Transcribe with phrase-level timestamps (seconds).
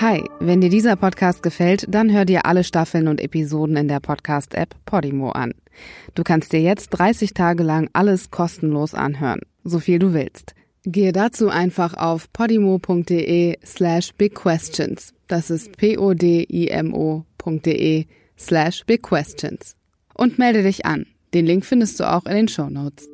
[0.00, 3.98] Hi, wenn dir dieser Podcast gefällt, dann hör dir alle Staffeln und Episoden in der
[3.98, 5.54] Podcast-App Podimo an.
[6.14, 10.54] Du kannst dir jetzt 30 Tage lang alles kostenlos anhören, so viel du willst.
[10.84, 15.14] Gehe dazu einfach auf podimo.de slash bigquestions.
[15.26, 16.06] Das ist p-o-d-i-m-o.de
[18.38, 19.74] slash bigquestions.
[20.14, 21.06] Und melde dich an.
[21.34, 23.08] Den Link findest du auch in den Show Notes.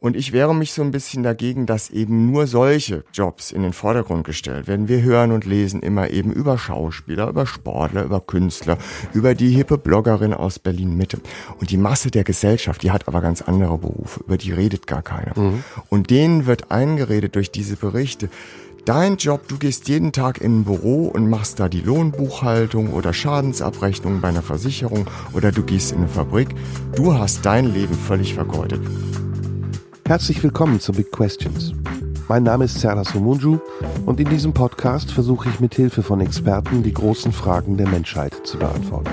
[0.00, 3.74] Und ich wehre mich so ein bisschen dagegen, dass eben nur solche Jobs in den
[3.74, 4.88] Vordergrund gestellt werden.
[4.88, 8.78] Wir hören und lesen immer eben über Schauspieler, über Sportler, über Künstler,
[9.12, 11.20] über die hippe Bloggerin aus Berlin Mitte.
[11.58, 15.02] Und die Masse der Gesellschaft, die hat aber ganz andere Berufe, über die redet gar
[15.02, 15.38] keiner.
[15.38, 15.62] Mhm.
[15.90, 18.30] Und denen wird eingeredet durch diese Berichte,
[18.86, 23.12] Dein Job, du gehst jeden Tag in ein Büro und machst da die Lohnbuchhaltung oder
[23.12, 26.48] Schadensabrechnung bei einer Versicherung oder du gehst in eine Fabrik.
[26.96, 28.80] Du hast dein Leben völlig vergeudet.
[30.10, 31.72] Herzlich willkommen zu Big Questions.
[32.26, 33.60] Mein Name ist Serdar Somunju
[34.06, 38.34] und in diesem Podcast versuche ich mit Hilfe von Experten die großen Fragen der Menschheit
[38.44, 39.12] zu beantworten.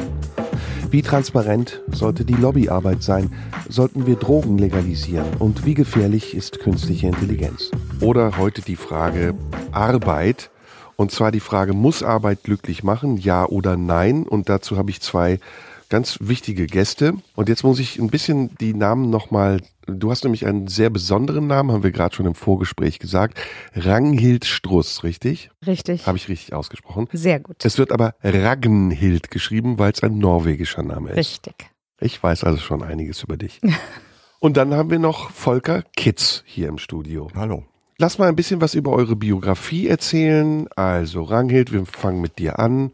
[0.89, 3.31] Wie transparent sollte die Lobbyarbeit sein?
[3.69, 5.27] Sollten wir Drogen legalisieren?
[5.37, 7.69] Und wie gefährlich ist künstliche Intelligenz?
[8.01, 9.35] Oder heute die Frage
[9.73, 10.49] Arbeit.
[10.95, 13.17] Und zwar die Frage, muss Arbeit glücklich machen?
[13.17, 14.23] Ja oder nein?
[14.23, 15.39] Und dazu habe ich zwei
[15.89, 17.13] ganz wichtige Gäste.
[17.35, 21.47] Und jetzt muss ich ein bisschen die Namen nochmal Du hast nämlich einen sehr besonderen
[21.47, 23.39] Namen, haben wir gerade schon im Vorgespräch gesagt.
[23.73, 25.49] Ranghild Struss, richtig?
[25.65, 26.05] Richtig.
[26.05, 27.07] Habe ich richtig ausgesprochen?
[27.13, 27.63] Sehr gut.
[27.63, 31.17] Es wird aber Ragnhild geschrieben, weil es ein norwegischer Name ist.
[31.17, 31.71] Richtig.
[32.01, 33.61] Ich weiß also schon einiges über dich.
[34.39, 37.29] Und dann haben wir noch Volker Kitz hier im Studio.
[37.33, 37.63] Hallo.
[37.97, 40.67] Lass mal ein bisschen was über eure Biografie erzählen.
[40.75, 42.91] Also Ranghild, wir fangen mit dir an.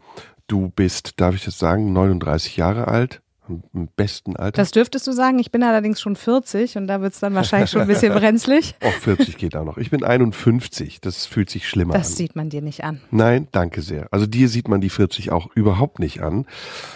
[0.54, 4.62] Du bist, darf ich das sagen, 39 Jahre alt im besten Alter.
[4.62, 5.40] Das dürftest du sagen.
[5.40, 8.76] Ich bin allerdings schon 40 und da wird es dann wahrscheinlich schon ein bisschen brenzlig.
[8.80, 9.78] Auch 40 geht auch noch.
[9.78, 11.00] Ich bin 51.
[11.00, 12.10] Das fühlt sich schlimmer das an.
[12.12, 13.00] Das sieht man dir nicht an.
[13.10, 14.06] Nein, danke sehr.
[14.12, 16.46] Also dir sieht man die 40 auch überhaupt nicht an.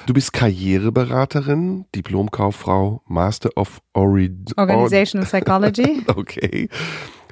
[0.07, 6.05] Du bist Karriereberaterin, Diplomkauffrau, Master of Ori Organizational Psychology.
[6.15, 6.69] okay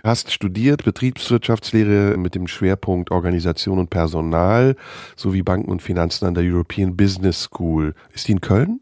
[0.07, 4.77] hast studiert Betriebswirtschaftslehre mit dem Schwerpunkt Organisation und Personal
[5.17, 7.95] sowie Banken und Finanzen an der European Business School.
[8.15, 8.81] Ist die in Köln?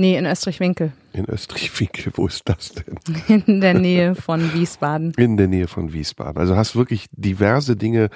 [0.00, 0.92] Nee, in Österreich-Winkel.
[1.12, 3.44] In Österreich-Winkel, wo ist das denn?
[3.46, 5.12] In der Nähe von Wiesbaden.
[5.18, 6.38] In der Nähe von Wiesbaden.
[6.38, 8.08] Also hast wirklich diverse Dinge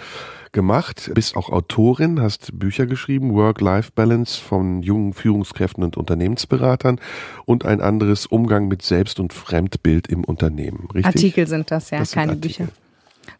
[0.52, 6.98] gemacht, bist auch Autorin, hast Bücher geschrieben, Work-Life-Balance von jungen Führungskräften und Unternehmensberatern
[7.44, 10.86] und ein anderes Umgang mit Selbst- und Fremdbild im Unternehmen.
[10.86, 11.04] Richtig?
[11.04, 12.68] Artikel sind das, ja, das keine Bücher.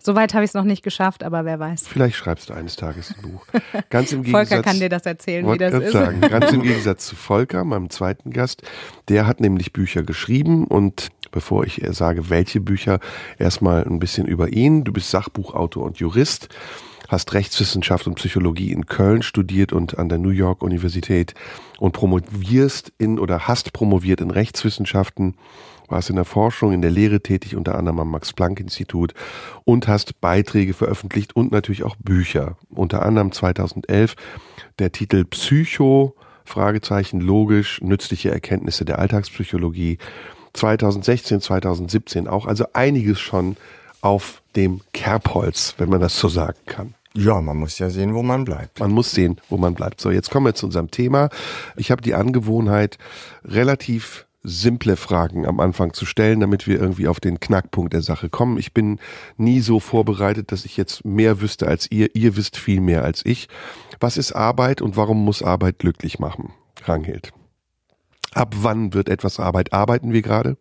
[0.07, 1.89] Soweit habe ich es noch nicht geschafft, aber wer weiß.
[1.89, 3.47] Vielleicht schreibst du eines Tages ein Buch.
[3.89, 5.93] Ganz im Gegensatz, Volker kann dir das erzählen, wie das ist.
[5.93, 8.63] Sagen, ganz im Gegensatz zu Volker, meinem zweiten Gast,
[9.09, 13.01] der hat nämlich Bücher geschrieben und bevor ich sage, welche Bücher,
[13.39, 14.85] erstmal ein bisschen über ihn.
[14.85, 16.49] Du bist Sachbuchautor und Jurist
[17.09, 21.35] hast Rechtswissenschaft und Psychologie in Köln studiert und an der New York Universität
[21.79, 25.35] und promovierst in oder hast promoviert in Rechtswissenschaften
[25.89, 29.15] warst in der Forschung, in der Lehre tätig, unter anderem am Max-Planck-Institut
[29.65, 32.57] und hast Beiträge veröffentlicht und natürlich auch Bücher.
[32.71, 34.17] Unter anderem 2011
[34.79, 39.99] der Titel Psycho, Fragezeichen, logisch, nützliche Erkenntnisse der Alltagspsychologie.
[40.53, 43.57] 2016, 2017 auch, also einiges schon
[44.05, 46.95] auf dem Kerbholz, wenn man das so sagen kann.
[47.15, 48.81] Ja, man muss ja sehen, wo man bleibt.
[48.81, 50.01] Man muss sehen, wo man bleibt.
[50.01, 51.31] So, jetzt kommen wir zu unserem Thema.
[51.77, 52.99] Ich habe die Angewohnheit,
[53.45, 58.29] relativ simple Fragen am Anfang zu stellen, damit wir irgendwie auf den Knackpunkt der Sache
[58.29, 58.59] kommen.
[58.59, 58.99] Ich bin
[59.39, 62.15] nie so vorbereitet, dass ich jetzt mehr wüsste als ihr.
[62.15, 63.49] Ihr wisst viel mehr als ich.
[64.01, 66.53] Was ist Arbeit und warum muss Arbeit glücklich machen?
[66.83, 67.33] Ranghild.
[68.35, 69.73] Ab wann wird etwas Arbeit?
[69.73, 70.59] Arbeiten wir gerade?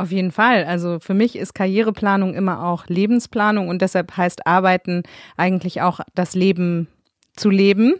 [0.00, 0.64] Auf jeden Fall.
[0.64, 5.02] Also für mich ist Karriereplanung immer auch Lebensplanung und deshalb heißt Arbeiten
[5.36, 6.88] eigentlich auch das Leben
[7.36, 7.96] zu leben.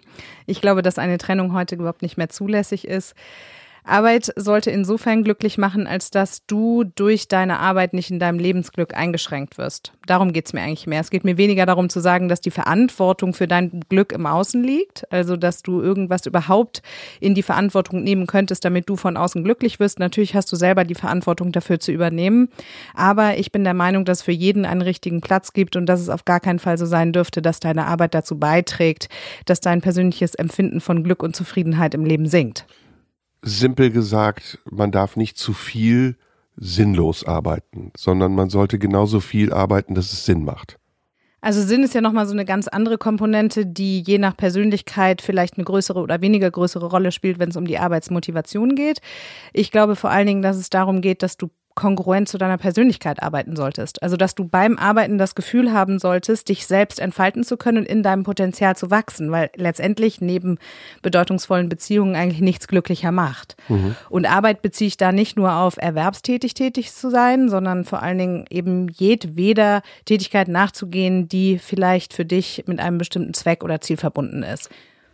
[0.47, 3.15] Ich glaube, dass eine Trennung heute überhaupt nicht mehr zulässig ist.
[3.85, 8.95] Arbeit sollte insofern glücklich machen, als dass du durch deine Arbeit nicht in deinem Lebensglück
[8.95, 9.93] eingeschränkt wirst.
[10.07, 11.01] Darum geht es mir eigentlich mehr.
[11.01, 14.63] Es geht mir weniger darum zu sagen, dass die Verantwortung für dein Glück im Außen
[14.63, 16.83] liegt, also dass du irgendwas überhaupt
[17.21, 19.99] in die Verantwortung nehmen könntest, damit du von außen glücklich wirst.
[19.99, 22.49] Natürlich hast du selber die Verantwortung dafür zu übernehmen,
[22.95, 26.09] aber ich bin der Meinung, dass für jeden einen richtigen Platz gibt und dass es
[26.09, 29.09] auf gar keinen Fall so sein dürfte, dass deine Arbeit dazu beiträgt,
[29.47, 32.67] dass dein persönliches Empfinden von Glück und Zufriedenheit im Leben sinkt
[33.43, 36.17] simpel gesagt, man darf nicht zu viel
[36.57, 40.79] sinnlos arbeiten, sondern man sollte genauso viel arbeiten, dass es Sinn macht.
[41.43, 45.57] Also Sinn ist ja nochmal so eine ganz andere Komponente, die je nach Persönlichkeit vielleicht
[45.57, 49.01] eine größere oder weniger größere Rolle spielt, wenn es um die Arbeitsmotivation geht.
[49.55, 51.49] Ich glaube vor allen Dingen, dass es darum geht, dass du
[51.81, 54.03] kongruent zu deiner Persönlichkeit arbeiten solltest.
[54.03, 57.85] Also, dass du beim Arbeiten das Gefühl haben solltest, dich selbst entfalten zu können und
[57.87, 60.59] in deinem Potenzial zu wachsen, weil letztendlich neben
[61.01, 63.57] bedeutungsvollen Beziehungen eigentlich nichts glücklicher macht.
[63.69, 63.97] Mhm.
[64.11, 68.19] Und Arbeit beziehe ich da nicht nur auf erwerbstätig tätig zu sein, sondern vor allen
[68.19, 73.97] Dingen eben jedweder Tätigkeit nachzugehen, die vielleicht für dich mit einem bestimmten Zweck oder Ziel
[73.97, 74.69] verbunden ist.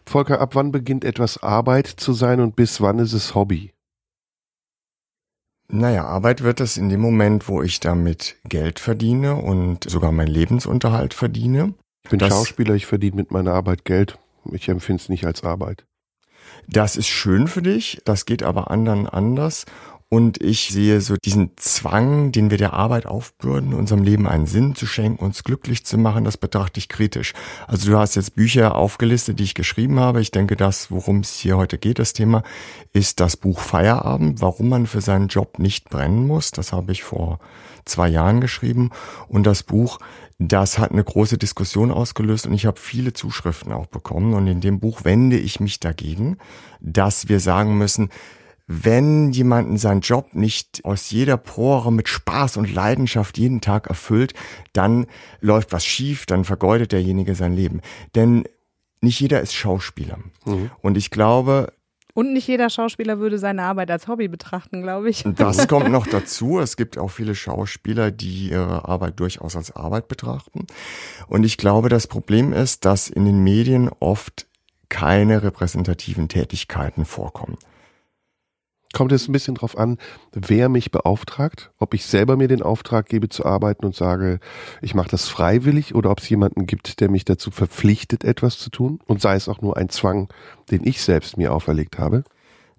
[0.04, 3.72] Volker, ab wann beginnt etwas Arbeit zu sein und bis wann ist es Hobby?
[5.68, 10.28] Naja, Arbeit wird es in dem Moment, wo ich damit Geld verdiene und sogar meinen
[10.28, 11.74] Lebensunterhalt verdiene.
[12.04, 14.18] Ich bin das, Schauspieler, ich verdiene mit meiner Arbeit Geld.
[14.52, 15.84] Ich empfinde es nicht als Arbeit.
[16.68, 19.66] Das ist schön für dich, das geht aber anderen anders.
[20.08, 24.76] Und ich sehe so diesen Zwang, den wir der Arbeit aufbürden, unserem Leben einen Sinn
[24.76, 27.32] zu schenken, uns glücklich zu machen, das betrachte ich kritisch.
[27.66, 30.20] Also du hast jetzt Bücher aufgelistet, die ich geschrieben habe.
[30.20, 32.44] Ich denke, das, worum es hier heute geht, das Thema,
[32.92, 36.52] ist das Buch Feierabend, warum man für seinen Job nicht brennen muss.
[36.52, 37.40] Das habe ich vor
[37.84, 38.90] zwei Jahren geschrieben.
[39.26, 39.98] Und das Buch,
[40.38, 44.34] das hat eine große Diskussion ausgelöst und ich habe viele Zuschriften auch bekommen.
[44.34, 46.36] Und in dem Buch wende ich mich dagegen,
[46.80, 48.10] dass wir sagen müssen,
[48.66, 54.34] wenn jemanden seinen Job nicht aus jeder Pore mit Spaß und Leidenschaft jeden Tag erfüllt,
[54.72, 55.06] dann
[55.40, 57.80] läuft was schief, dann vergeudet derjenige sein Leben.
[58.16, 58.44] Denn
[59.00, 60.18] nicht jeder ist Schauspieler.
[60.44, 60.70] Mhm.
[60.82, 61.72] Und ich glaube,
[62.12, 65.22] und nicht jeder Schauspieler würde seine Arbeit als Hobby betrachten, glaube ich.
[65.36, 66.58] Das kommt noch dazu.
[66.58, 70.66] Es gibt auch viele Schauspieler, die ihre Arbeit durchaus als Arbeit betrachten.
[71.28, 74.46] Und ich glaube, das Problem ist, dass in den Medien oft
[74.88, 77.58] keine repräsentativen Tätigkeiten vorkommen
[78.96, 79.98] kommt es ein bisschen drauf an,
[80.32, 84.40] wer mich beauftragt, ob ich selber mir den Auftrag gebe zu arbeiten und sage,
[84.80, 88.70] ich mache das freiwillig oder ob es jemanden gibt, der mich dazu verpflichtet, etwas zu
[88.70, 90.28] tun und sei es auch nur ein Zwang,
[90.70, 92.24] den ich selbst mir auferlegt habe.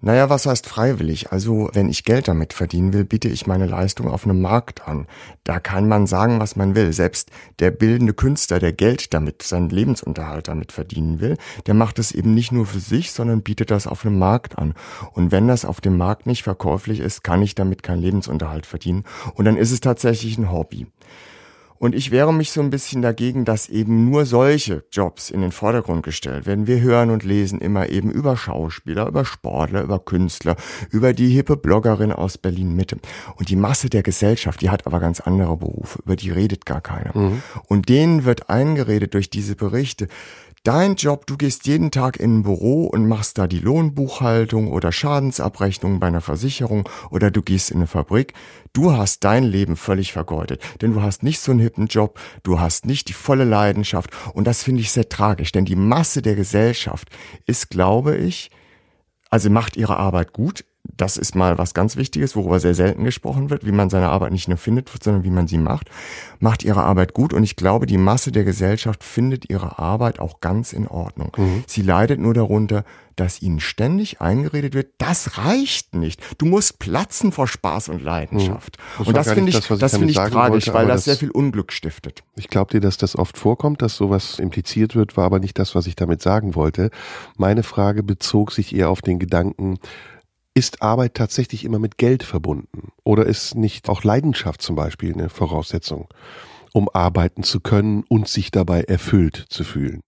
[0.00, 1.32] Naja, was heißt freiwillig?
[1.32, 5.08] Also, wenn ich Geld damit verdienen will, biete ich meine Leistung auf einem Markt an.
[5.42, 6.92] Da kann man sagen, was man will.
[6.92, 11.36] Selbst der bildende Künstler, der Geld damit, seinen Lebensunterhalt damit verdienen will,
[11.66, 14.74] der macht es eben nicht nur für sich, sondern bietet das auf einem Markt an.
[15.14, 19.02] Und wenn das auf dem Markt nicht verkäuflich ist, kann ich damit keinen Lebensunterhalt verdienen.
[19.34, 20.86] Und dann ist es tatsächlich ein Hobby.
[21.78, 25.52] Und ich wehre mich so ein bisschen dagegen, dass eben nur solche Jobs in den
[25.52, 26.66] Vordergrund gestellt werden.
[26.66, 30.56] Wir hören und lesen immer eben über Schauspieler, über Sportler, über Künstler,
[30.90, 32.98] über die hippe Bloggerin aus Berlin Mitte.
[33.36, 36.80] Und die Masse der Gesellschaft, die hat aber ganz andere Berufe, über die redet gar
[36.80, 37.16] keiner.
[37.16, 37.42] Mhm.
[37.66, 40.08] Und denen wird eingeredet durch diese Berichte,
[40.64, 44.90] Dein Job, du gehst jeden Tag in ein Büro und machst da die Lohnbuchhaltung oder
[44.90, 48.34] Schadensabrechnung bei einer Versicherung oder du gehst in eine Fabrik.
[48.72, 52.58] Du hast dein Leben völlig vergeudet, denn du hast nicht so einen hippen Job, du
[52.58, 56.34] hast nicht die volle Leidenschaft und das finde ich sehr tragisch, denn die Masse der
[56.34, 57.08] Gesellschaft
[57.46, 58.50] ist, glaube ich,
[59.30, 60.64] also macht ihre Arbeit gut,
[61.00, 64.32] das ist mal was ganz Wichtiges, worüber sehr selten gesprochen wird, wie man seine Arbeit
[64.32, 65.88] nicht nur findet, sondern wie man sie macht.
[66.40, 70.40] Macht ihre Arbeit gut und ich glaube, die Masse der Gesellschaft findet ihre Arbeit auch
[70.40, 71.32] ganz in Ordnung.
[71.36, 71.64] Mhm.
[71.66, 72.84] Sie leidet nur darunter,
[73.18, 76.20] dass ihnen ständig eingeredet wird, das reicht nicht.
[76.38, 78.78] Du musst platzen vor Spaß und Leidenschaft.
[78.98, 79.06] Mhm.
[79.06, 81.30] Und das finde ich, das, das finde ich tragisch, wollte, weil das, das, sehr viel
[81.30, 82.22] Unglück stiftet.
[82.36, 85.74] Ich glaube dir, dass das oft vorkommt, dass sowas impliziert wird, war aber nicht das,
[85.74, 86.90] was ich damit sagen wollte.
[87.36, 89.78] Meine Frage bezog sich eher auf den Gedanken,
[90.58, 92.90] ist Arbeit tatsächlich immer mit Geld verbunden?
[93.04, 96.08] Oder ist nicht auch Leidenschaft zum Beispiel eine Voraussetzung,
[96.72, 100.02] um arbeiten zu können und sich dabei erfüllt zu fühlen?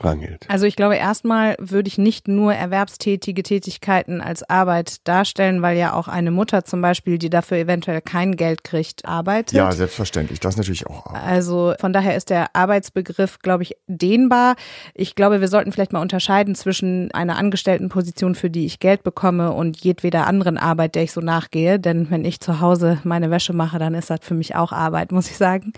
[0.00, 0.46] Rangelt.
[0.48, 5.92] Also ich glaube, erstmal würde ich nicht nur erwerbstätige Tätigkeiten als Arbeit darstellen, weil ja
[5.92, 9.52] auch eine Mutter zum Beispiel, die dafür eventuell kein Geld kriegt, arbeitet.
[9.52, 10.40] Ja, selbstverständlich.
[10.40, 11.22] Das ist natürlich auch Arbeit.
[11.22, 14.56] Also von daher ist der Arbeitsbegriff, glaube ich, dehnbar.
[14.94, 19.52] Ich glaube, wir sollten vielleicht mal unterscheiden zwischen einer Angestelltenposition, für die ich Geld bekomme
[19.52, 21.78] und jedweder anderen Arbeit, der ich so nachgehe.
[21.80, 25.12] Denn wenn ich zu Hause meine Wäsche mache, dann ist das für mich auch Arbeit,
[25.12, 25.72] muss ich sagen.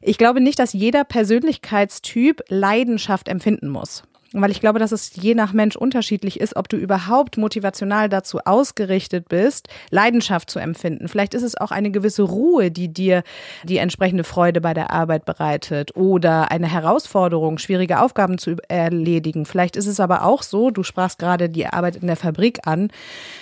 [0.00, 4.02] Ich glaube nicht, dass jeder Persönlichkeitstyp Leidenschaft empfinden muss.
[4.32, 8.38] Weil ich glaube, dass es je nach Mensch unterschiedlich ist, ob du überhaupt motivational dazu
[8.44, 11.08] ausgerichtet bist, Leidenschaft zu empfinden.
[11.08, 13.24] Vielleicht ist es auch eine gewisse Ruhe, die dir
[13.64, 19.46] die entsprechende Freude bei der Arbeit bereitet oder eine Herausforderung, schwierige Aufgaben zu erledigen.
[19.46, 22.92] Vielleicht ist es aber auch so, du sprachst gerade die Arbeit in der Fabrik an.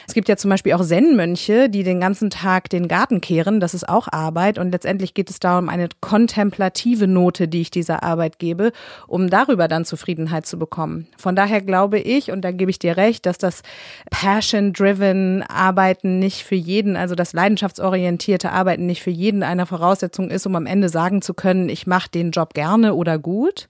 [0.06, 3.60] Es gibt ja zum Beispiel auch Zen-Mönche, die den ganzen Tag den Garten kehren.
[3.60, 8.02] Das ist auch Arbeit und letztendlich geht es darum, eine kontemplative Note, die ich dieser
[8.02, 8.72] Arbeit gebe,
[9.06, 11.08] um darüber dann Zufriedenheit zu bekommen bekommen.
[11.16, 13.62] Von daher glaube ich, und da gebe ich dir recht, dass das
[14.10, 20.46] Passion-driven Arbeiten nicht für jeden, also das leidenschaftsorientierte Arbeiten nicht für jeden eine Voraussetzung ist,
[20.46, 23.68] um am Ende sagen zu können, ich mache den Job gerne oder gut.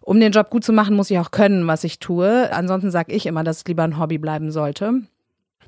[0.00, 2.52] Um den Job gut zu machen, muss ich auch können, was ich tue.
[2.52, 5.02] Ansonsten sage ich immer, dass es lieber ein Hobby bleiben sollte.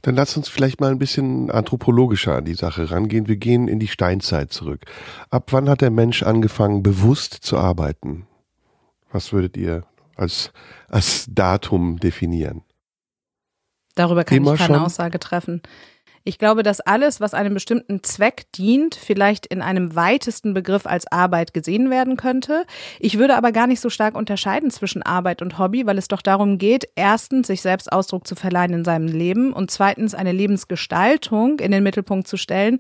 [0.02, 3.26] Dann lass uns vielleicht mal ein bisschen anthropologischer an die Sache rangehen.
[3.26, 4.82] Wir gehen in die Steinzeit zurück.
[5.30, 8.26] Ab wann hat der Mensch angefangen, bewusst zu arbeiten?
[9.10, 9.84] Was würdet ihr
[10.16, 10.52] als,
[10.88, 12.62] als Datum definieren?
[13.94, 14.84] Darüber kann Immer ich keine schon?
[14.86, 15.62] Aussage treffen.
[16.26, 21.06] Ich glaube, dass alles, was einem bestimmten Zweck dient, vielleicht in einem weitesten Begriff als
[21.12, 22.64] Arbeit gesehen werden könnte.
[22.98, 26.22] Ich würde aber gar nicht so stark unterscheiden zwischen Arbeit und Hobby, weil es doch
[26.22, 31.60] darum geht, erstens sich selbst Ausdruck zu verleihen in seinem Leben und zweitens eine Lebensgestaltung
[31.60, 32.78] in den Mittelpunkt zu stellen,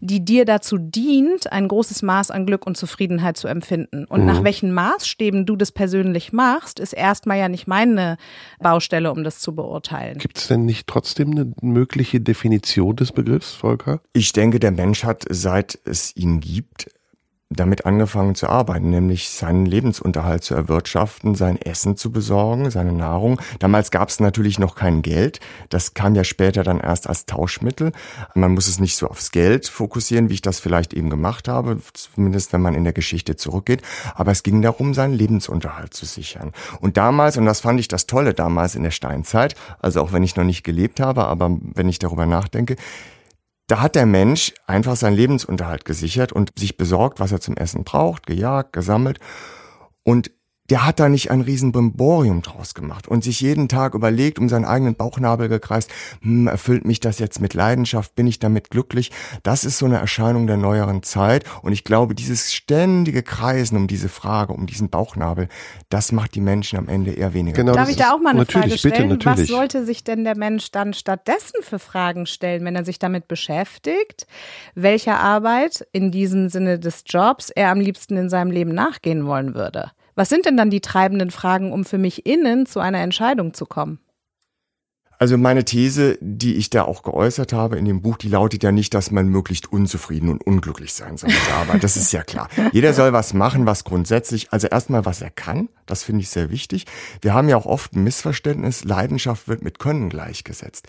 [0.00, 4.04] die dir dazu dient, ein großes Maß an Glück und Zufriedenheit zu empfinden.
[4.04, 4.26] Und Mhm.
[4.26, 8.18] nach welchen Maßstäben du das persönlich machst, ist erstmal ja nicht meine
[8.60, 10.18] Baustelle, um das zu beurteilen.
[10.18, 14.00] Gibt es denn nicht trotzdem eine mögliche Definition des Begriffs, Volker?
[14.12, 16.90] Ich denke, der Mensch hat, seit es ihn gibt,
[17.50, 23.40] damit angefangen zu arbeiten, nämlich seinen Lebensunterhalt zu erwirtschaften, sein Essen zu besorgen, seine Nahrung.
[23.58, 25.40] Damals gab es natürlich noch kein Geld.
[25.68, 27.92] Das kam ja später dann erst als Tauschmittel.
[28.34, 31.78] Man muss es nicht so aufs Geld fokussieren, wie ich das vielleicht eben gemacht habe,
[31.92, 33.82] zumindest wenn man in der Geschichte zurückgeht.
[34.14, 36.52] Aber es ging darum, seinen Lebensunterhalt zu sichern.
[36.80, 40.22] Und damals, und das fand ich das Tolle damals in der Steinzeit, also auch wenn
[40.22, 42.76] ich noch nicht gelebt habe, aber wenn ich darüber nachdenke,
[43.66, 47.84] da hat der Mensch einfach seinen Lebensunterhalt gesichert und sich besorgt, was er zum Essen
[47.84, 49.18] braucht, gejagt, gesammelt.
[50.02, 50.30] Und
[50.70, 54.48] der hat da nicht ein riesen Brimborium draus gemacht und sich jeden Tag überlegt, um
[54.48, 55.90] seinen eigenen Bauchnabel gekreist,
[56.22, 59.10] hm, erfüllt mich das jetzt mit Leidenschaft, bin ich damit glücklich?
[59.42, 63.86] Das ist so eine Erscheinung der neueren Zeit und ich glaube, dieses ständige Kreisen um
[63.86, 65.48] diese Frage, um diesen Bauchnabel,
[65.90, 67.56] das macht die Menschen am Ende eher weniger.
[67.56, 69.08] Genau, Darf ich da auch mal eine natürlich, Frage stellen?
[69.10, 69.50] Bitte, natürlich.
[69.50, 73.28] Was sollte sich denn der Mensch dann stattdessen für Fragen stellen, wenn er sich damit
[73.28, 74.26] beschäftigt,
[74.74, 79.54] welcher Arbeit in diesem Sinne des Jobs er am liebsten in seinem Leben nachgehen wollen
[79.54, 79.90] würde?
[80.14, 83.66] Was sind denn dann die treibenden Fragen, um für mich innen zu einer Entscheidung zu
[83.66, 83.98] kommen?
[85.18, 88.72] Also meine These, die ich da auch geäußert habe in dem Buch, die lautet ja
[88.72, 91.84] nicht, dass man möglichst unzufrieden und unglücklich sein soll mit der Arbeit.
[91.84, 92.48] Das ist ja klar.
[92.72, 96.50] Jeder soll was machen, was grundsätzlich, also erstmal was er kann, das finde ich sehr
[96.50, 96.86] wichtig.
[97.22, 100.88] Wir haben ja auch oft ein Missverständnis, Leidenschaft wird mit Können gleichgesetzt.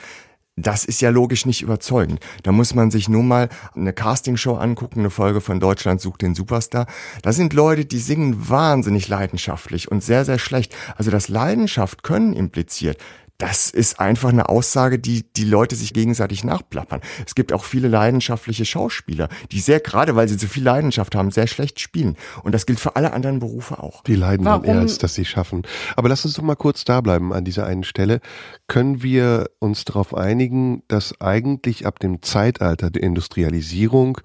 [0.57, 2.21] Das ist ja logisch nicht überzeugend.
[2.43, 6.33] Da muss man sich nur mal eine Castingshow angucken, eine Folge von Deutschland sucht den
[6.33, 6.87] Superstar.
[7.23, 10.73] Da sind Leute, die singen wahnsinnig leidenschaftlich und sehr, sehr schlecht.
[10.95, 12.97] Also das Leidenschaft können impliziert.
[13.37, 17.01] Das ist einfach eine Aussage, die die Leute sich gegenseitig nachplappern.
[17.25, 21.31] Es gibt auch viele leidenschaftliche Schauspieler, die sehr, gerade weil sie so viel Leidenschaft haben,
[21.31, 22.15] sehr schlecht spielen.
[22.43, 24.03] Und das gilt für alle anderen Berufe auch.
[24.03, 25.63] Die leiden dann Warum- eher, als dass sie schaffen.
[25.97, 28.21] Aber lass uns doch mal kurz da bleiben an dieser einen Stelle.
[28.67, 34.19] Können wir uns darauf einigen, dass eigentlich ab dem Zeitalter der Industrialisierung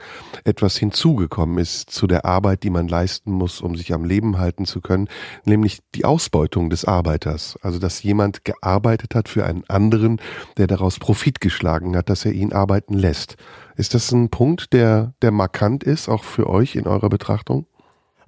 [0.44, 4.66] etwas hinzugekommen ist zu der Arbeit, die man leisten muss, um sich am Leben halten
[4.66, 5.08] zu können,
[5.44, 7.58] nämlich die Ausbeutung des Arbeiters.
[7.60, 10.20] Also dass jemand gearbeitet hat für einen anderen,
[10.56, 13.36] der daraus Profit geschlagen hat, dass er ihn arbeiten lässt.
[13.76, 17.66] Ist das ein Punkt, der, der markant ist, auch für euch in eurer Betrachtung?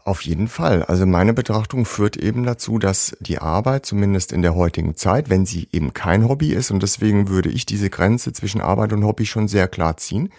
[0.05, 0.83] Auf jeden Fall.
[0.83, 5.47] Also meine Betrachtung führt eben dazu, dass die Arbeit, zumindest in der heutigen Zeit, wenn
[5.47, 9.27] sie eben kein Hobby ist, und deswegen würde ich diese Grenze zwischen Arbeit und Hobby
[9.27, 10.31] schon sehr klar ziehen.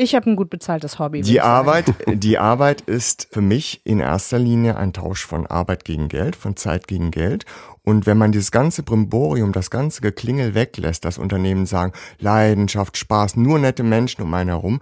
[0.00, 1.22] Ich habe ein gut bezahltes Hobby.
[1.22, 1.40] Die.
[1.40, 6.36] Arbeit, die Arbeit ist für mich in erster Linie ein Tausch von Arbeit gegen Geld,
[6.36, 7.46] von Zeit gegen Geld.
[7.82, 13.34] Und wenn man dieses ganze Brimborium, das ganze Geklingel weglässt, das Unternehmen sagen, Leidenschaft, Spaß,
[13.36, 14.80] nur nette Menschen um einen herum,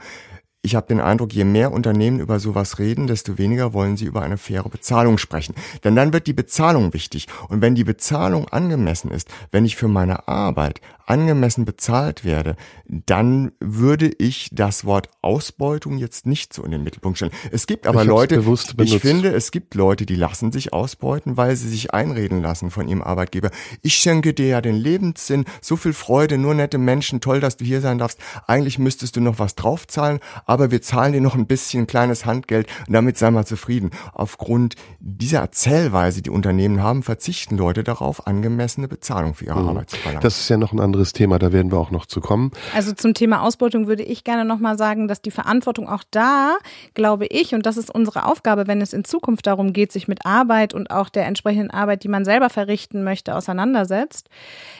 [0.66, 4.22] ich habe den Eindruck, je mehr Unternehmen über sowas reden, desto weniger wollen sie über
[4.22, 5.54] eine faire Bezahlung sprechen.
[5.84, 7.28] Denn dann wird die Bezahlung wichtig.
[7.48, 13.52] Und wenn die Bezahlung angemessen ist, wenn ich für meine Arbeit angemessen bezahlt werde, dann
[13.60, 17.32] würde ich das Wort Ausbeutung jetzt nicht so in den Mittelpunkt stellen.
[17.52, 18.44] Es gibt aber Ich Leute,
[18.78, 22.88] ich finde, es gibt Leute, die lassen sich ausbeuten, weil sie sich einreden lassen von
[22.88, 23.50] ihrem Arbeitgeber.
[23.82, 27.64] Ich schenke dir ja den Lebenssinn, so viel Freude, nur nette Menschen, toll, dass du
[27.64, 28.18] hier sein darfst.
[28.46, 32.68] Eigentlich müsstest du noch was draufzahlen, aber wir zahlen dir noch ein bisschen kleines Handgeld
[32.86, 33.90] und damit sei mal zufrieden.
[34.12, 39.96] Aufgrund dieser Erzählweise, die Unternehmen haben, verzichten Leute darauf, angemessene Bezahlung für ihre Arbeit zu
[39.96, 40.22] verlangen.
[40.22, 42.50] Das ist ja noch ein anderes Thema, da werden wir auch noch zu kommen.
[42.74, 46.56] Also zum Thema Ausbeutung würde ich gerne nochmal sagen, dass die Verantwortung auch da,
[46.94, 50.26] glaube ich, und das ist unsere Aufgabe, wenn es in Zukunft darum geht, sich mit
[50.26, 54.28] Arbeit und auch der entsprechenden Arbeit, die man selber verrichten möchte, auseinandersetzt.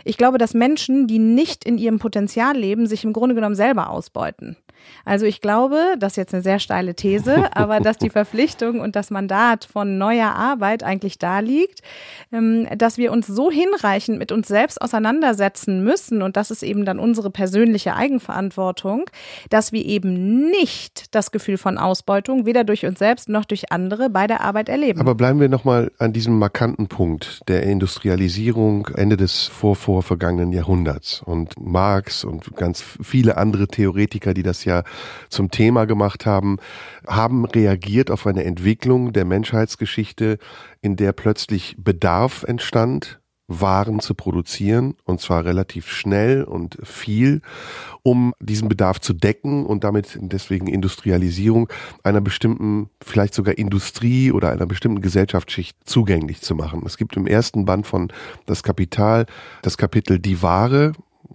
[0.04, 3.90] Ich glaube, dass Menschen, die nicht in ihrem Potenzial leben, sich im Grunde genommen selber
[3.90, 4.56] ausbeuten.
[5.04, 8.97] Also ich glaube, das ist jetzt eine sehr steile These, aber dass die Verpflichtung und
[8.97, 11.80] das Mandat von neuer Arbeit eigentlich da liegt,
[12.33, 16.85] ähm, dass wir uns so hinreichend mit uns selbst auseinandersetzen müssen und das ist eben
[16.85, 19.04] dann unsere persönliche Eigenverantwortung,
[19.50, 24.11] dass wir eben nicht das Gefühl von Ausbeutung weder durch uns selbst noch durch andere
[24.11, 25.00] bei der Arbeit erleben.
[25.00, 31.54] Aber bleiben wir nochmal an diesem markanten Punkt der Industrialisierung Ende des vorvorvergangenen Jahrhunderts und
[31.61, 34.82] Marx und ganz viele andere Theoretiker, die das ja
[35.30, 36.58] zum Thema gemacht haben,
[37.06, 40.38] haben reagiert auf eine Entwicklung der Menschheitsgeschichte,
[40.82, 47.42] in der plötzlich Bedarf entstand, waren zu produzieren und zwar relativ schnell und viel,
[48.02, 51.68] um diesen Bedarf zu decken und damit deswegen Industrialisierung
[52.02, 56.82] einer bestimmten, vielleicht sogar Industrie oder einer bestimmten Gesellschaftsschicht zugänglich zu machen.
[56.87, 58.12] Es gibt im ersten Band von
[58.46, 59.26] Das Kapital
[59.62, 60.92] das Kapitel Die Ware.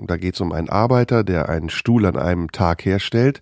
[0.07, 3.41] Da geht es um einen Arbeiter, der einen Stuhl an einem Tag herstellt.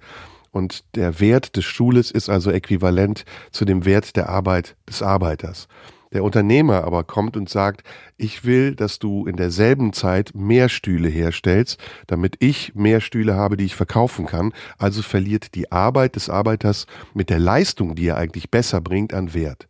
[0.51, 5.67] Und der Wert des Stuhles ist also äquivalent zu dem Wert der Arbeit des Arbeiters.
[6.11, 7.83] Der Unternehmer aber kommt und sagt,
[8.17, 13.57] ich will, dass du in derselben Zeit mehr Stühle herstellst, damit ich mehr Stühle habe,
[13.57, 14.51] die ich verkaufen kann.
[14.79, 19.35] Also verliert die Arbeit des Arbeiters mit der Leistung, die er eigentlich besser bringt, an
[19.35, 19.67] Wert.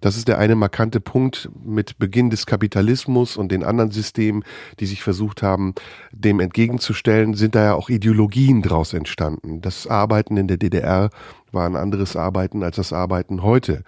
[0.00, 4.44] Das ist der eine markante Punkt mit Beginn des Kapitalismus und den anderen Systemen,
[4.78, 5.74] die sich versucht haben,
[6.12, 9.60] dem entgegenzustellen, sind da ja auch Ideologien draus entstanden.
[9.60, 11.10] Das Arbeiten in der DDR
[11.52, 13.84] war ein anderes Arbeiten als das Arbeiten heute.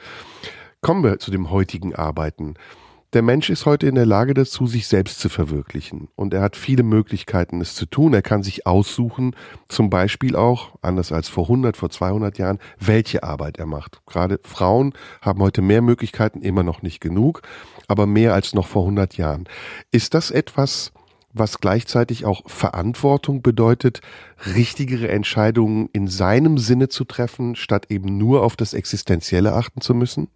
[0.81, 2.55] Kommen wir zu dem heutigen Arbeiten.
[3.13, 6.09] Der Mensch ist heute in der Lage dazu, sich selbst zu verwirklichen.
[6.17, 8.15] Und er hat viele Möglichkeiten, es zu tun.
[8.15, 9.37] Er kann sich aussuchen,
[9.69, 14.01] zum Beispiel auch, anders als vor 100, vor 200 Jahren, welche Arbeit er macht.
[14.07, 17.43] Gerade Frauen haben heute mehr Möglichkeiten, immer noch nicht genug,
[17.87, 19.45] aber mehr als noch vor 100 Jahren.
[19.91, 20.93] Ist das etwas,
[21.35, 24.01] was gleichzeitig auch Verantwortung bedeutet,
[24.55, 29.93] richtigere Entscheidungen in seinem Sinne zu treffen, statt eben nur auf das Existenzielle achten zu
[29.93, 30.29] müssen?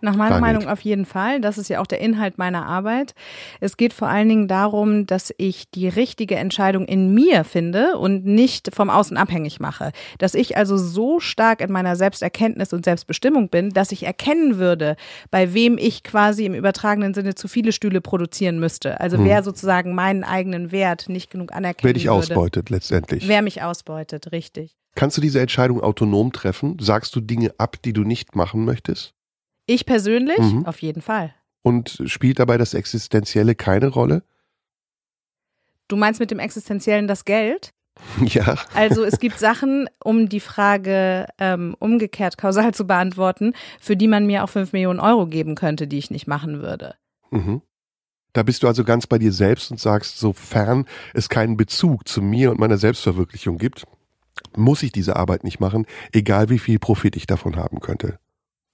[0.00, 1.40] Nach meiner Meinung auf jeden Fall.
[1.40, 3.14] Das ist ja auch der Inhalt meiner Arbeit.
[3.60, 8.24] Es geht vor allen Dingen darum, dass ich die richtige Entscheidung in mir finde und
[8.24, 9.92] nicht vom Außen abhängig mache.
[10.18, 14.96] Dass ich also so stark in meiner Selbsterkenntnis und Selbstbestimmung bin, dass ich erkennen würde,
[15.30, 19.00] bei wem ich quasi im übertragenen Sinne zu viele Stühle produzieren müsste.
[19.00, 19.24] Also hm.
[19.24, 21.84] wer sozusagen meinen eigenen Wert nicht genug anerkennt.
[21.84, 22.18] Wer dich würde.
[22.18, 23.26] ausbeutet letztendlich.
[23.26, 24.76] Wer mich ausbeutet, richtig.
[24.94, 26.76] Kannst du diese Entscheidung autonom treffen?
[26.80, 29.14] Sagst du Dinge ab, die du nicht machen möchtest?
[29.68, 30.38] Ich persönlich?
[30.38, 30.64] Mhm.
[30.64, 31.34] Auf jeden Fall.
[31.62, 34.22] Und spielt dabei das Existenzielle keine Rolle?
[35.88, 37.72] Du meinst mit dem Existenziellen das Geld?
[38.24, 38.56] Ja.
[38.74, 44.24] Also es gibt Sachen, um die Frage ähm, umgekehrt kausal zu beantworten, für die man
[44.24, 46.94] mir auch 5 Millionen Euro geben könnte, die ich nicht machen würde.
[47.30, 47.60] Mhm.
[48.32, 52.22] Da bist du also ganz bei dir selbst und sagst, sofern es keinen Bezug zu
[52.22, 53.84] mir und meiner Selbstverwirklichung gibt,
[54.56, 58.20] muss ich diese Arbeit nicht machen, egal wie viel Profit ich davon haben könnte.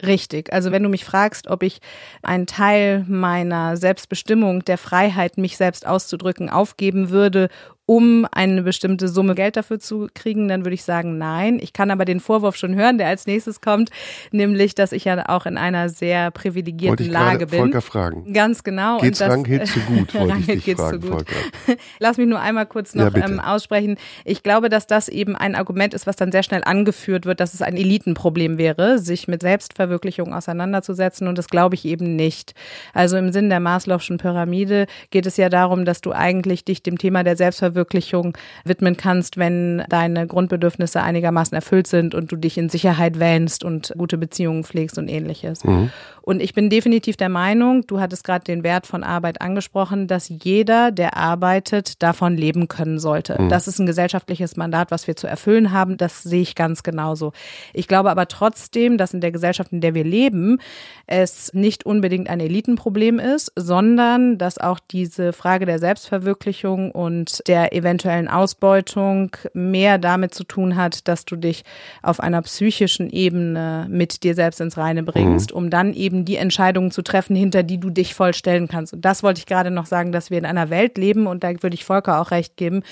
[0.06, 0.52] Richtig.
[0.52, 1.80] Also wenn du mich fragst, ob ich
[2.22, 7.48] einen Teil meiner Selbstbestimmung, der Freiheit, mich selbst auszudrücken, aufgeben würde,
[7.86, 11.58] um eine bestimmte Summe Geld dafür zu kriegen, dann würde ich sagen, nein.
[11.60, 13.90] Ich kann aber den Vorwurf schon hören, der als nächstes kommt,
[14.30, 17.60] nämlich, dass ich ja auch in einer sehr privilegierten Lage bin.
[17.60, 18.32] Volker fragen.
[18.32, 18.98] Ganz genau.
[18.98, 21.10] Geht's und das, Ranghild zu gut, wollte ich dich fragen, zu gut.
[21.10, 21.34] Volker.
[21.98, 23.96] Lass mich nur einmal kurz noch ja, ähm, aussprechen.
[24.24, 27.52] Ich glaube, dass das eben ein Argument ist, was dann sehr schnell angeführt wird, dass
[27.52, 32.54] es ein Elitenproblem wäre, sich mit Selbstverwirklichung auseinanderzusetzen und das glaube ich eben nicht.
[32.94, 36.96] Also im Sinn der Maslow'schen Pyramide geht es ja darum, dass du eigentlich dich dem
[36.96, 42.56] Thema der Selbstverwirklichung Selbstverwirklichung widmen kannst, wenn deine Grundbedürfnisse einigermaßen erfüllt sind und du dich
[42.56, 45.64] in Sicherheit wähnst und gute Beziehungen pflegst und ähnliches.
[45.64, 45.90] Mhm.
[46.22, 50.30] Und ich bin definitiv der Meinung, du hattest gerade den Wert von Arbeit angesprochen, dass
[50.30, 53.40] jeder, der arbeitet, davon leben können sollte.
[53.40, 53.50] Mhm.
[53.50, 55.98] Das ist ein gesellschaftliches Mandat, was wir zu erfüllen haben.
[55.98, 57.32] Das sehe ich ganz genauso.
[57.74, 60.60] Ich glaube aber trotzdem, dass in der Gesellschaft, in der wir leben,
[61.06, 67.63] es nicht unbedingt ein Elitenproblem ist, sondern dass auch diese Frage der Selbstverwirklichung und der
[67.72, 71.64] eventuellen Ausbeutung mehr damit zu tun hat, dass du dich
[72.02, 75.56] auf einer psychischen Ebene mit dir selbst ins Reine bringst, mhm.
[75.56, 78.92] um dann eben die Entscheidungen zu treffen, hinter die du dich voll stellen kannst.
[78.92, 81.50] Und das wollte ich gerade noch sagen, dass wir in einer Welt leben, und da
[81.62, 82.82] würde ich Volker auch recht geben,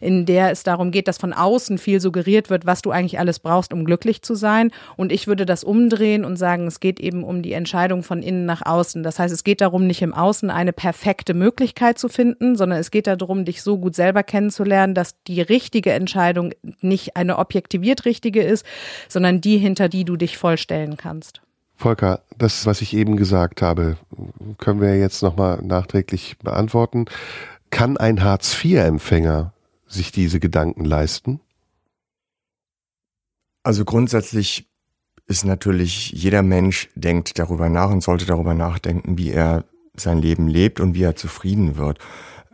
[0.00, 3.38] in der es darum geht, dass von außen viel suggeriert wird, was du eigentlich alles
[3.38, 4.70] brauchst, um glücklich zu sein.
[4.96, 8.46] Und ich würde das umdrehen und sagen, es geht eben um die Entscheidung von innen
[8.46, 9.02] nach außen.
[9.02, 12.90] Das heißt, es geht darum, nicht im Außen eine perfekte Möglichkeit zu finden, sondern es
[12.90, 18.42] geht darum, dich so gut selber kennenzulernen, dass die richtige Entscheidung nicht eine objektiviert richtige
[18.42, 18.66] ist,
[19.08, 21.40] sondern die, hinter die du dich vollstellen kannst.
[21.76, 23.96] Volker, das, was ich eben gesagt habe,
[24.58, 27.06] können wir jetzt nochmal nachträglich beantworten.
[27.70, 29.54] Kann ein Hartz-IV-Empfänger
[29.86, 31.40] sich diese Gedanken leisten?
[33.62, 34.68] Also grundsätzlich
[35.26, 39.64] ist natürlich jeder Mensch denkt darüber nach und sollte darüber nachdenken, wie er
[39.96, 41.98] sein Leben lebt und wie er zufrieden wird.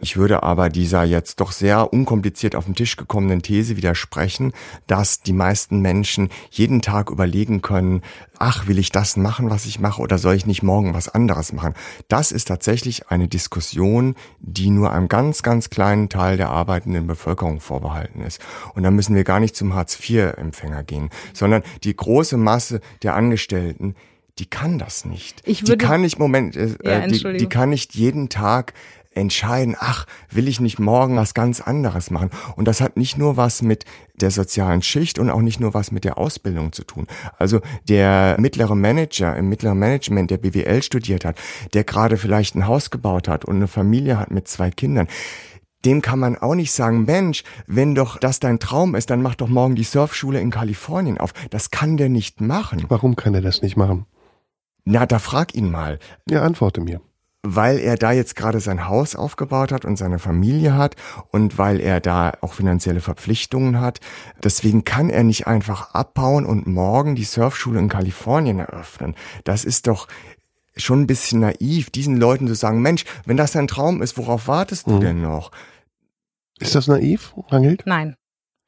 [0.00, 4.52] Ich würde aber dieser jetzt doch sehr unkompliziert auf den Tisch gekommenen These widersprechen,
[4.86, 8.02] dass die meisten Menschen jeden Tag überlegen können,
[8.38, 11.52] ach, will ich das machen, was ich mache, oder soll ich nicht morgen was anderes
[11.52, 11.74] machen?
[12.06, 17.60] Das ist tatsächlich eine Diskussion, die nur einem ganz, ganz kleinen Teil der arbeitenden Bevölkerung
[17.60, 18.40] vorbehalten ist.
[18.74, 23.96] Und da müssen wir gar nicht zum Hartz-IV-Empfänger gehen, sondern die große Masse der Angestellten,
[24.38, 25.42] die kann das nicht.
[25.44, 28.72] Ich würde, die kann nicht, Moment, äh, ja, die, die kann nicht jeden Tag
[29.18, 32.30] entscheiden, ach, will ich nicht morgen was ganz anderes machen?
[32.56, 35.92] Und das hat nicht nur was mit der sozialen Schicht und auch nicht nur was
[35.92, 37.06] mit der Ausbildung zu tun.
[37.38, 41.36] Also der mittlere Manager im mittleren Management, der BWL studiert hat,
[41.74, 45.08] der gerade vielleicht ein Haus gebaut hat und eine Familie hat mit zwei Kindern,
[45.84, 49.36] dem kann man auch nicht sagen, Mensch, wenn doch das dein Traum ist, dann mach
[49.36, 51.32] doch morgen die Surfschule in Kalifornien auf.
[51.50, 52.84] Das kann der nicht machen.
[52.88, 54.06] Warum kann er das nicht machen?
[54.84, 56.00] Na, da frag ihn mal.
[56.28, 57.00] Ja, antworte mir
[57.54, 60.96] weil er da jetzt gerade sein Haus aufgebaut hat und seine Familie hat
[61.30, 64.00] und weil er da auch finanzielle Verpflichtungen hat.
[64.42, 69.14] Deswegen kann er nicht einfach abbauen und morgen die Surfschule in Kalifornien eröffnen.
[69.44, 70.08] Das ist doch
[70.76, 74.46] schon ein bisschen naiv, diesen Leuten zu sagen, Mensch, wenn das dein Traum ist, worauf
[74.46, 75.00] wartest du mhm.
[75.00, 75.50] denn noch?
[76.60, 77.82] Ist das naiv, Rangelt?
[77.86, 78.14] Nein.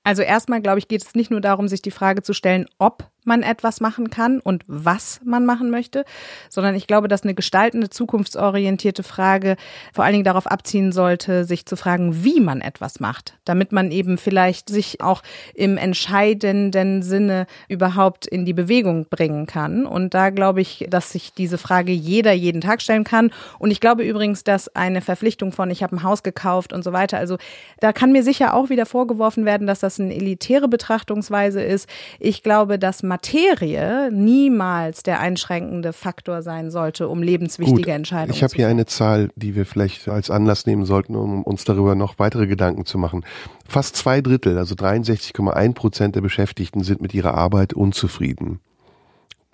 [0.03, 3.11] Also erstmal, glaube ich, geht es nicht nur darum, sich die Frage zu stellen, ob
[3.25, 6.05] man etwas machen kann und was man machen möchte,
[6.49, 9.57] sondern ich glaube, dass eine gestaltende, zukunftsorientierte Frage
[9.93, 13.91] vor allen Dingen darauf abziehen sollte, sich zu fragen, wie man etwas macht, damit man
[13.91, 15.23] eben vielleicht sich auch
[15.55, 19.87] im entscheidenden Sinne überhaupt in die Bewegung bringen kann.
[19.87, 23.31] Und da glaube ich, dass sich diese Frage jeder jeden Tag stellen kann.
[23.59, 26.93] Und ich glaube übrigens, dass eine Verpflichtung von, ich habe ein Haus gekauft und so
[26.93, 27.37] weiter, also
[27.81, 31.89] da kann mir sicher auch wieder vorgeworfen werden, dass das eine elitäre Betrachtungsweise ist.
[32.19, 38.45] Ich glaube, dass Materie niemals der einschränkende Faktor sein sollte, um lebenswichtige Gut, Entscheidungen ich
[38.45, 42.21] habe hier eine Zahl, die wir vielleicht als Anlass nehmen sollten, um uns darüber noch
[42.21, 43.25] weitere Gedanken zu machen.
[43.67, 48.61] Fast zwei Drittel, also 63,1 Prozent der Beschäftigten sind mit ihrer Arbeit unzufrieden.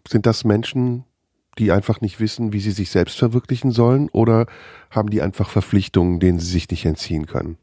[0.07, 1.05] Sind das Menschen,
[1.59, 4.45] die einfach nicht wissen, wie sie sich selbst verwirklichen sollen, oder
[4.90, 7.57] haben die einfach Verpflichtungen, denen sie sich nicht entziehen können?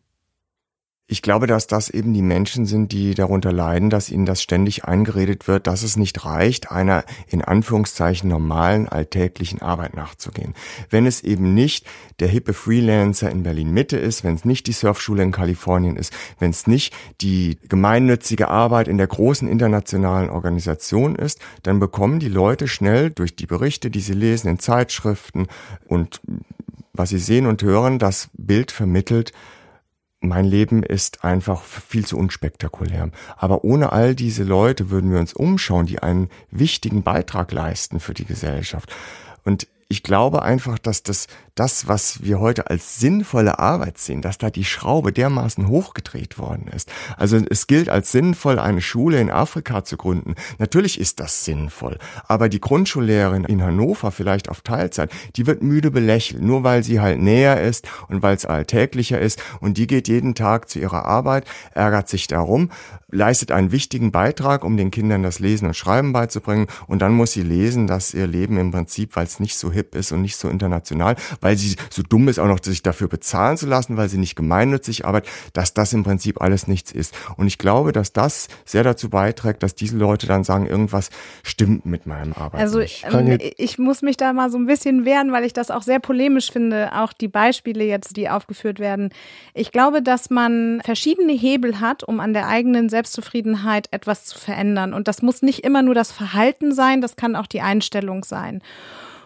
[1.05, 4.85] Ich glaube, dass das eben die Menschen sind, die darunter leiden, dass ihnen das ständig
[4.85, 10.53] eingeredet wird, dass es nicht reicht, einer in Anführungszeichen normalen alltäglichen Arbeit nachzugehen.
[10.89, 11.85] Wenn es eben nicht
[12.21, 16.13] der hippe Freelancer in Berlin Mitte ist, wenn es nicht die Surfschule in Kalifornien ist,
[16.39, 22.29] wenn es nicht die gemeinnützige Arbeit in der großen internationalen Organisation ist, dann bekommen die
[22.29, 25.47] Leute schnell durch die Berichte, die sie lesen in Zeitschriften
[25.85, 26.21] und
[26.93, 29.33] was sie sehen und hören, das Bild vermittelt,
[30.23, 33.09] mein Leben ist einfach viel zu unspektakulär.
[33.36, 38.13] Aber ohne all diese Leute würden wir uns umschauen, die einen wichtigen Beitrag leisten für
[38.13, 38.93] die Gesellschaft.
[39.43, 44.39] Und ich glaube einfach, dass das, das, was wir heute als sinnvolle Arbeit sehen, dass
[44.39, 46.91] da die Schraube dermaßen hochgedreht worden ist.
[47.15, 50.34] Also es gilt als sinnvoll, eine Schule in Afrika zu gründen.
[50.58, 51.99] Natürlich ist das sinnvoll.
[52.27, 56.99] Aber die Grundschullehrerin in Hannover vielleicht auf Teilzeit, die wird müde belächelt, nur weil sie
[56.99, 59.43] halt näher ist und weil es alltäglicher ist.
[59.60, 62.71] Und die geht jeden Tag zu ihrer Arbeit, ärgert sich darum,
[63.12, 66.65] leistet einen wichtigen Beitrag, um den Kindern das Lesen und Schreiben beizubringen.
[66.88, 69.82] Und dann muss sie lesen, dass ihr Leben im Prinzip, weil es nicht so hip
[69.91, 73.57] ist und nicht so international, weil sie so dumm ist, auch noch sich dafür bezahlen
[73.57, 77.13] zu lassen, weil sie nicht gemeinnützig arbeitet, dass das im Prinzip alles nichts ist.
[77.37, 81.09] Und ich glaube, dass das sehr dazu beiträgt, dass diese Leute dann sagen, irgendwas
[81.43, 82.61] stimmt mit meinem Arbeit.
[82.61, 85.81] Also ähm, ich muss mich da mal so ein bisschen wehren, weil ich das auch
[85.81, 89.09] sehr polemisch finde, auch die Beispiele jetzt, die aufgeführt werden.
[89.53, 94.93] Ich glaube, dass man verschiedene Hebel hat, um an der eigenen Selbstzufriedenheit etwas zu verändern.
[94.93, 98.61] Und das muss nicht immer nur das Verhalten sein, das kann auch die Einstellung sein.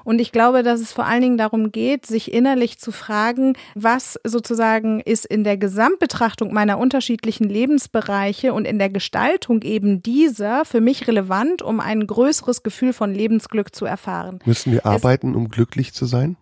[0.07, 4.17] Und ich glaube, dass es vor allen Dingen darum geht, sich innerlich zu fragen, was
[4.23, 10.79] sozusagen ist in der Gesamtbetrachtung meiner unterschiedlichen Lebensbereiche und in der Gestaltung eben dieser für
[10.79, 14.39] mich relevant, um ein größeres Gefühl von Lebensglück zu erfahren.
[14.45, 16.37] Müssen wir arbeiten, es, um glücklich zu sein?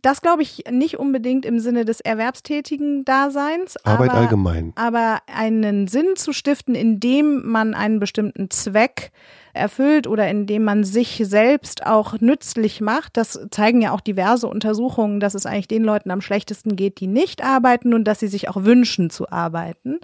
[0.00, 3.76] Das glaube ich nicht unbedingt im Sinne des erwerbstätigen Daseins.
[3.84, 4.72] Arbeit aber, allgemein.
[4.76, 9.10] Aber einen Sinn zu stiften, indem man einen bestimmten Zweck
[9.52, 13.16] erfüllt oder indem man sich selbst auch nützlich macht.
[13.16, 17.06] Das zeigen ja auch diverse Untersuchungen, dass es eigentlich den Leuten am schlechtesten geht, die
[17.06, 19.98] nicht arbeiten und dass sie sich auch wünschen zu arbeiten.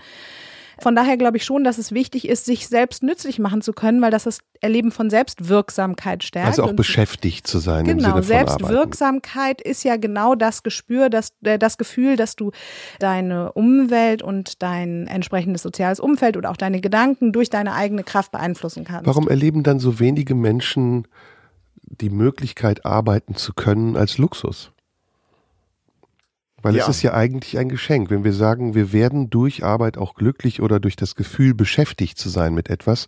[0.81, 4.01] Von daher glaube ich schon, dass es wichtig ist, sich selbst nützlich machen zu können,
[4.01, 6.49] weil das das Erleben von Selbstwirksamkeit stärkt.
[6.49, 11.11] Also auch beschäftigt zu sein genau, im Sinne von Selbstwirksamkeit ist ja genau das Gespür,
[11.11, 12.53] das, äh, das Gefühl, dass du
[12.99, 18.33] deine Umwelt und dein entsprechendes soziales Umfeld oder auch deine Gedanken durch deine eigene Kraft
[18.33, 19.07] beeinflussen kannst.
[19.07, 21.07] Warum erleben dann so wenige Menschen
[21.83, 24.73] die Möglichkeit, arbeiten zu können als Luxus?
[26.62, 26.83] Weil ja.
[26.83, 30.61] es ist ja eigentlich ein Geschenk, wenn wir sagen, wir werden durch Arbeit auch glücklich
[30.61, 33.07] oder durch das Gefühl beschäftigt zu sein mit etwas.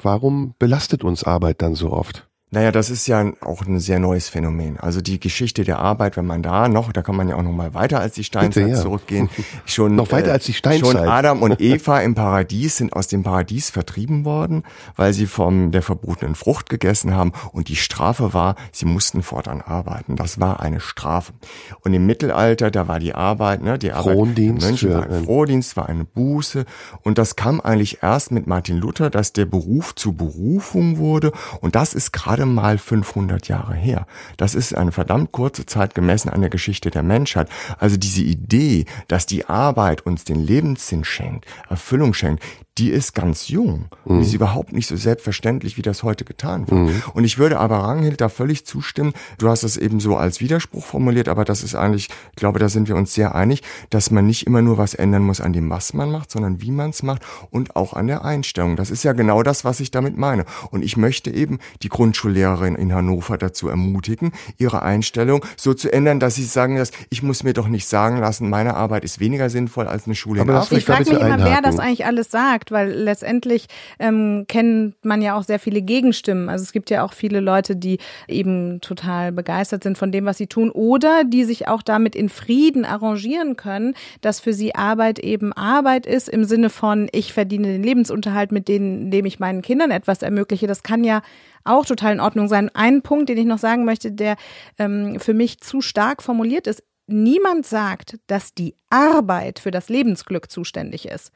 [0.00, 2.25] Warum belastet uns Arbeit dann so oft?
[2.52, 4.78] Naja, das ist ja auch ein sehr neues Phänomen.
[4.78, 7.50] Also die Geschichte der Arbeit, wenn man da noch, da kann man ja auch noch
[7.50, 8.82] mal weiter als die Steinzeit Bitte, ja.
[8.82, 9.28] zurückgehen.
[9.66, 10.92] Schon noch weiter äh, als die Steinzeit.
[10.92, 14.62] Schon Adam und Eva im Paradies sind aus dem Paradies vertrieben worden,
[14.94, 17.32] weil sie von der verbotenen Frucht gegessen haben.
[17.50, 20.14] Und die Strafe war, sie mussten fortan arbeiten.
[20.14, 21.32] Das war eine Strafe.
[21.80, 25.76] Und im Mittelalter, da war die Arbeit, ne, die Arbeit Frondienst Mönche war ein Frohdienst,
[25.76, 26.64] war eine Buße.
[27.02, 31.32] Und das kam eigentlich erst mit Martin Luther, dass der Beruf zu Berufung wurde.
[31.60, 34.06] Und das ist gerade gerade mal 500 Jahre her.
[34.36, 37.48] Das ist eine verdammt kurze Zeit gemessen an der Geschichte der Menschheit.
[37.78, 42.44] Also diese Idee, dass die Arbeit uns den Lebenssinn schenkt, Erfüllung schenkt,
[42.78, 43.86] die ist ganz jung.
[44.04, 44.20] Mhm.
[44.20, 46.80] Die ist überhaupt nicht so selbstverständlich, wie das heute getan wird.
[46.80, 47.02] Mhm.
[47.14, 49.12] Und ich würde aber Ranghild da völlig zustimmen.
[49.38, 52.68] Du hast es eben so als Widerspruch formuliert, aber das ist eigentlich, ich glaube, da
[52.68, 55.70] sind wir uns sehr einig, dass man nicht immer nur was ändern muss an dem,
[55.70, 58.76] was man macht, sondern wie man es macht und auch an der Einstellung.
[58.76, 60.44] Das ist ja genau das, was ich damit meine.
[60.70, 66.20] Und ich möchte eben die Grundschullehrerin in Hannover dazu ermutigen, ihre Einstellung so zu ändern,
[66.20, 69.48] dass sie sagen, dass ich muss mir doch nicht sagen lassen, meine Arbeit ist weniger
[69.48, 70.78] sinnvoll als eine Schule aber in Afrika.
[70.78, 73.66] Ich frage mich immer, wer das eigentlich alles sagt sagt, weil letztendlich
[73.98, 76.48] ähm, kennt man ja auch sehr viele Gegenstimmen.
[76.48, 77.98] Also es gibt ja auch viele Leute, die
[78.28, 82.28] eben total begeistert sind von dem, was sie tun oder die sich auch damit in
[82.28, 87.68] Frieden arrangieren können, dass für sie Arbeit eben Arbeit ist im Sinne von, ich verdiene
[87.68, 90.66] den Lebensunterhalt, mit denen, indem ich meinen Kindern etwas ermögliche.
[90.66, 91.22] Das kann ja
[91.64, 92.70] auch total in Ordnung sein.
[92.74, 94.36] Ein Punkt, den ich noch sagen möchte, der
[94.78, 100.50] ähm, für mich zu stark formuliert ist, niemand sagt, dass die Arbeit für das Lebensglück
[100.50, 101.32] zuständig ist.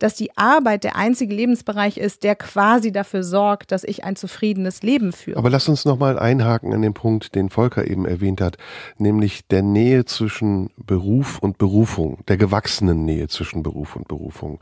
[0.00, 4.82] Dass die Arbeit der einzige Lebensbereich ist, der quasi dafür sorgt, dass ich ein zufriedenes
[4.82, 5.38] Leben führe.
[5.38, 8.58] Aber lass uns nochmal einhaken an den Punkt, den Volker eben erwähnt hat,
[8.98, 14.58] nämlich der Nähe zwischen Beruf und Berufung, der gewachsenen Nähe zwischen Beruf und Berufung.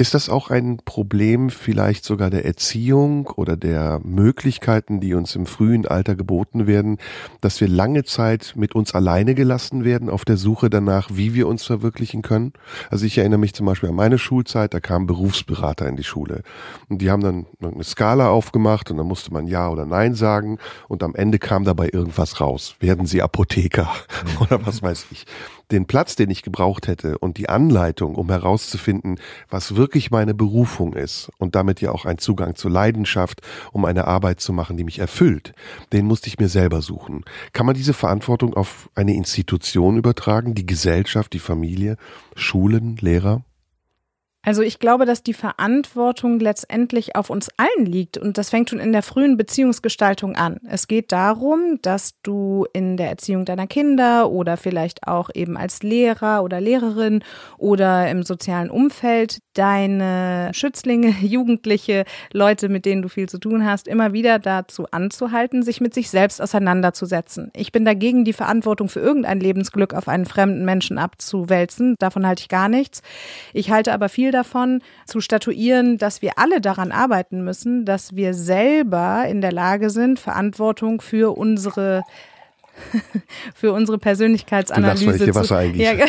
[0.00, 5.44] Ist das auch ein Problem vielleicht sogar der Erziehung oder der Möglichkeiten, die uns im
[5.44, 6.98] frühen Alter geboten werden,
[7.40, 11.48] dass wir lange Zeit mit uns alleine gelassen werden auf der Suche danach, wie wir
[11.48, 12.52] uns verwirklichen können?
[12.90, 16.42] Also ich erinnere mich zum Beispiel an meine Schulzeit, da kamen Berufsberater in die Schule
[16.88, 20.58] und die haben dann eine Skala aufgemacht und dann musste man Ja oder Nein sagen
[20.88, 22.74] und am Ende kam dabei irgendwas raus.
[22.80, 23.88] Werden Sie Apotheker
[24.40, 25.24] oder was weiß ich
[25.70, 30.94] den Platz, den ich gebraucht hätte und die Anleitung, um herauszufinden, was wirklich meine Berufung
[30.94, 34.84] ist und damit ja auch ein Zugang zur Leidenschaft, um eine Arbeit zu machen, die
[34.84, 35.54] mich erfüllt,
[35.92, 37.24] den musste ich mir selber suchen.
[37.52, 41.96] Kann man diese Verantwortung auf eine Institution übertragen, die Gesellschaft, die Familie,
[42.34, 43.42] Schulen, Lehrer?
[44.42, 48.78] Also ich glaube, dass die Verantwortung letztendlich auf uns allen liegt und das fängt schon
[48.78, 50.58] in der frühen Beziehungsgestaltung an.
[50.68, 55.82] Es geht darum, dass du in der Erziehung deiner Kinder oder vielleicht auch eben als
[55.82, 57.24] Lehrer oder Lehrerin
[57.58, 63.88] oder im sozialen Umfeld deine Schützlinge, Jugendliche, Leute, mit denen du viel zu tun hast,
[63.88, 67.50] immer wieder dazu anzuhalten, sich mit sich selbst auseinanderzusetzen.
[67.54, 71.96] Ich bin dagegen, die Verantwortung für irgendein Lebensglück auf einen fremden Menschen abzuwälzen.
[71.98, 73.02] Davon halte ich gar nichts.
[73.52, 78.34] Ich halte aber viel davon, zu statuieren, dass wir alle daran arbeiten müssen, dass wir
[78.34, 82.04] selber in der Lage sind, Verantwortung für unsere
[83.54, 85.04] für unsere Persönlichkeitsanalyse.
[85.06, 85.96] Du ich dir Wasser eingieße.
[85.96, 86.06] Ja.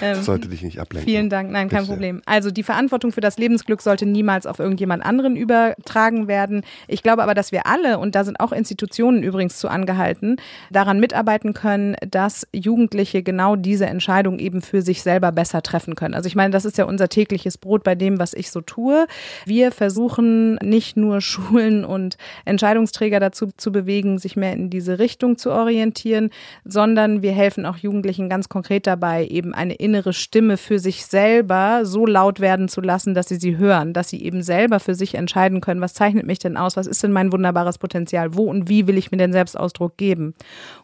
[0.00, 1.08] ähm, sollte dich nicht ablenken.
[1.08, 1.92] Vielen Dank, nein, kein Bitte.
[1.92, 2.22] Problem.
[2.26, 6.62] Also die Verantwortung für das Lebensglück sollte niemals auf irgendjemand anderen übertragen werden.
[6.88, 10.36] Ich glaube aber, dass wir alle, und da sind auch Institutionen übrigens zu angehalten,
[10.70, 16.14] daran mitarbeiten können, dass Jugendliche genau diese Entscheidung eben für sich selber besser treffen können.
[16.14, 19.06] Also ich meine, das ist ja unser tägliches Brot bei dem, was ich so tue.
[19.46, 25.36] Wir versuchen nicht nur Schulen und Entscheidungsträger dazu zu bewegen, sich mehr in diese Richtung
[25.36, 26.30] zu orientieren,
[26.64, 31.80] sondern wir helfen auch Jugendlichen ganz konkret dabei, eben eine innere Stimme für sich selber
[31.84, 35.14] so laut werden zu lassen, dass sie sie hören, dass sie eben selber für sich
[35.14, 38.68] entscheiden können, was zeichnet mich denn aus, was ist denn mein wunderbares Potenzial, wo und
[38.68, 40.34] wie will ich mir den Selbstausdruck geben.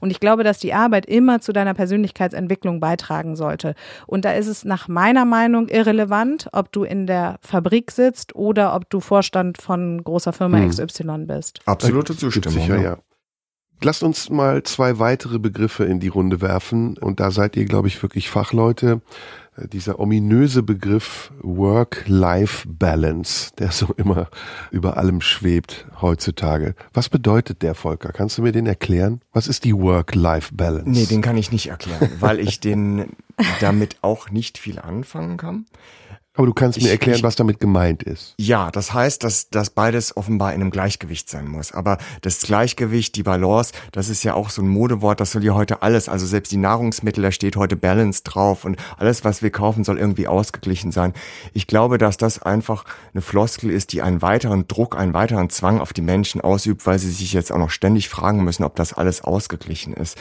[0.00, 3.74] Und ich glaube, dass die Arbeit immer zu deiner Persönlichkeitsentwicklung beitragen sollte.
[4.06, 8.74] Und da ist es nach meiner Meinung irrelevant, ob du in der Fabrik sitzt oder
[8.74, 10.70] ob du Vorstand von großer Firma hm.
[10.70, 11.60] XY bist.
[11.66, 12.60] Absolute Zustimmung.
[12.60, 12.98] Sicher, ja.
[13.82, 16.98] Lasst uns mal zwei weitere Begriffe in die Runde werfen.
[16.98, 19.00] Und da seid ihr, glaube ich, wirklich Fachleute.
[19.56, 24.28] Äh, dieser ominöse Begriff Work-Life-Balance, der so immer
[24.70, 26.76] über allem schwebt heutzutage.
[26.92, 28.12] Was bedeutet der, Volker?
[28.12, 29.20] Kannst du mir den erklären?
[29.32, 30.90] Was ist die Work-Life-Balance?
[30.90, 33.16] Nee, den kann ich nicht erklären, weil ich den
[33.60, 35.66] damit auch nicht viel anfangen kann.
[36.34, 38.34] Aber du kannst mir ich, erklären, ich, was damit gemeint ist.
[38.38, 41.72] Ja, das heißt, dass, dass beides offenbar in einem Gleichgewicht sein muss.
[41.72, 45.54] Aber das Gleichgewicht, die Balance, das ist ja auch so ein Modewort, das soll ja
[45.54, 49.50] heute alles, also selbst die Nahrungsmittel, da steht heute Balance drauf und alles, was wir
[49.50, 51.14] kaufen, soll irgendwie ausgeglichen sein.
[51.52, 55.80] Ich glaube, dass das einfach eine Floskel ist, die einen weiteren Druck, einen weiteren Zwang
[55.80, 58.92] auf die Menschen ausübt, weil sie sich jetzt auch noch ständig fragen müssen, ob das
[58.92, 60.16] alles ausgeglichen ist.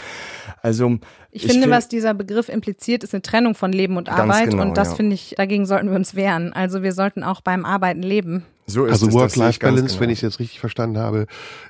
[0.62, 0.98] Also
[1.32, 4.52] ich, ich finde, find, was dieser Begriff impliziert, ist eine Trennung von Leben und Arbeit.
[4.52, 4.95] Genau, und das ja.
[4.95, 6.54] finde ich, dagegen sollten wir uns wehren.
[6.54, 8.45] Also wir sollten auch beim Arbeiten leben.
[8.65, 10.02] So ist also Work-Life-Balance, genau.
[10.02, 11.26] wenn ich es jetzt richtig verstanden habe,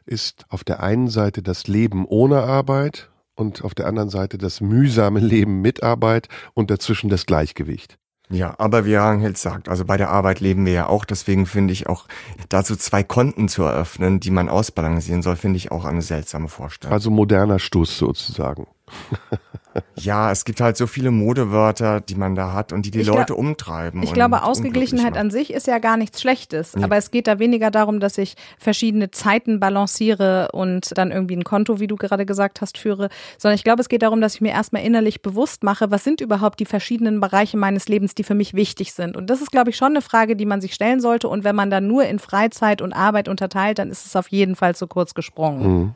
[0.05, 4.59] ist auf der einen Seite das Leben ohne Arbeit und auf der anderen Seite das
[4.59, 7.97] mühsame Leben mit Arbeit und dazwischen das Gleichgewicht.
[8.31, 11.73] Ja, aber wie Rangel sagt, also bei der Arbeit leben wir ja auch, deswegen finde
[11.73, 12.05] ich auch,
[12.49, 16.93] dazu zwei Konten zu eröffnen, die man ausbalancieren soll, finde ich auch eine seltsame Vorstellung.
[16.93, 18.67] Also moderner Stoß sozusagen.
[19.95, 23.07] ja, es gibt halt so viele Modewörter, die man da hat und die die ich
[23.07, 24.03] Leute glaub, umtreiben.
[24.03, 26.75] Ich glaube, Ausgeglichenheit an sich ist ja gar nichts Schlechtes.
[26.75, 26.83] Nee.
[26.83, 31.43] Aber es geht da weniger darum, dass ich verschiedene Zeiten balanciere und dann irgendwie ein
[31.43, 34.41] Konto, wie du gerade gesagt hast, führe, sondern ich glaube, es geht darum, dass ich
[34.41, 38.35] mir erstmal innerlich bewusst mache, was sind überhaupt die verschiedenen Bereiche meines Lebens, die für
[38.35, 39.15] mich wichtig sind.
[39.15, 41.27] Und das ist, glaube ich, schon eine Frage, die man sich stellen sollte.
[41.27, 44.55] Und wenn man dann nur in Freizeit und Arbeit unterteilt, dann ist es auf jeden
[44.55, 45.79] Fall zu kurz gesprungen.
[45.79, 45.93] Mhm.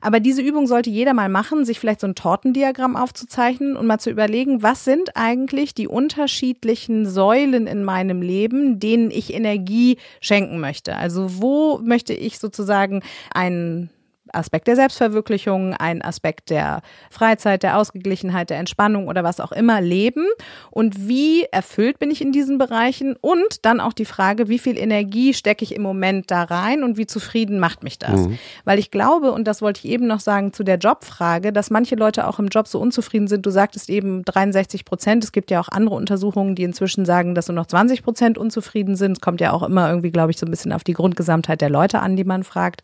[0.00, 3.98] Aber diese Übung sollte jeder mal machen, sich vielleicht so ein Tortendiagramm aufzuzeichnen und mal
[3.98, 10.60] zu überlegen, was sind eigentlich die unterschiedlichen Säulen in meinem Leben, denen ich Energie schenken
[10.60, 10.96] möchte.
[10.96, 13.90] Also wo möchte ich sozusagen einen
[14.32, 19.80] Aspekt der Selbstverwirklichung, ein Aspekt der Freizeit, der Ausgeglichenheit, der Entspannung oder was auch immer
[19.80, 20.26] leben
[20.70, 24.78] und wie erfüllt bin ich in diesen Bereichen und dann auch die Frage, wie viel
[24.78, 28.20] Energie stecke ich im Moment da rein und wie zufrieden macht mich das?
[28.20, 28.38] Mhm.
[28.64, 31.94] Weil ich glaube, und das wollte ich eben noch sagen zu der Jobfrage, dass manche
[31.94, 33.46] Leute auch im Job so unzufrieden sind.
[33.46, 35.24] Du sagtest eben 63 Prozent.
[35.24, 38.96] Es gibt ja auch andere Untersuchungen, die inzwischen sagen, dass nur noch 20 Prozent unzufrieden
[38.96, 39.12] sind.
[39.12, 41.70] Es kommt ja auch immer irgendwie, glaube ich, so ein bisschen auf die Grundgesamtheit der
[41.70, 42.82] Leute an, die man fragt.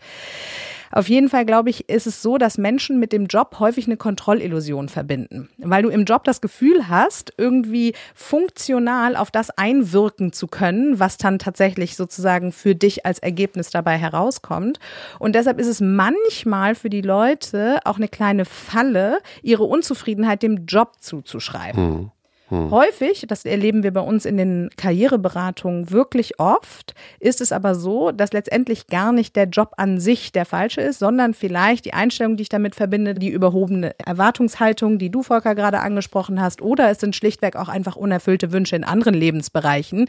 [0.93, 3.97] Auf jeden Fall, glaube ich, ist es so, dass Menschen mit dem Job häufig eine
[3.97, 5.49] Kontrollillusion verbinden.
[5.59, 11.17] Weil du im Job das Gefühl hast, irgendwie funktional auf das einwirken zu können, was
[11.19, 14.79] dann tatsächlich sozusagen für dich als Ergebnis dabei herauskommt.
[15.19, 20.67] Und deshalb ist es manchmal für die Leute auch eine kleine Falle, ihre Unzufriedenheit dem
[20.67, 21.77] Job zuzuschreiben.
[21.83, 22.11] Hm.
[22.49, 22.71] Hm.
[22.71, 28.13] Häufig, das erleben wir bei uns in den Karriereberatungen wirklich oft, ist es aber so,
[28.13, 32.37] dass letztendlich gar nicht der Job an sich der falsche ist, sondern vielleicht die Einstellung,
[32.37, 37.01] die ich damit verbinde, die überhobene Erwartungshaltung, die du, Volker, gerade angesprochen hast, oder es
[37.01, 40.09] sind schlichtweg auch einfach unerfüllte Wünsche in anderen Lebensbereichen,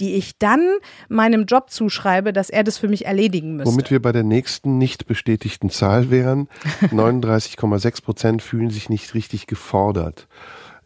[0.00, 0.66] die ich dann
[1.08, 3.72] meinem Job zuschreibe, dass er das für mich erledigen müsste.
[3.72, 6.48] Womit wir bei der nächsten nicht bestätigten Zahl wären,
[6.90, 10.26] 39,6 Prozent fühlen sich nicht richtig gefordert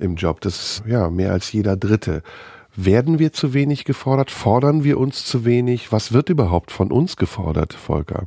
[0.01, 0.41] im Job.
[0.41, 2.23] Das ist ja mehr als jeder Dritte.
[2.77, 4.31] Werden wir zu wenig gefordert?
[4.31, 5.93] Fordern wir uns zu wenig?
[5.93, 8.27] Was wird überhaupt von uns gefordert, Volker?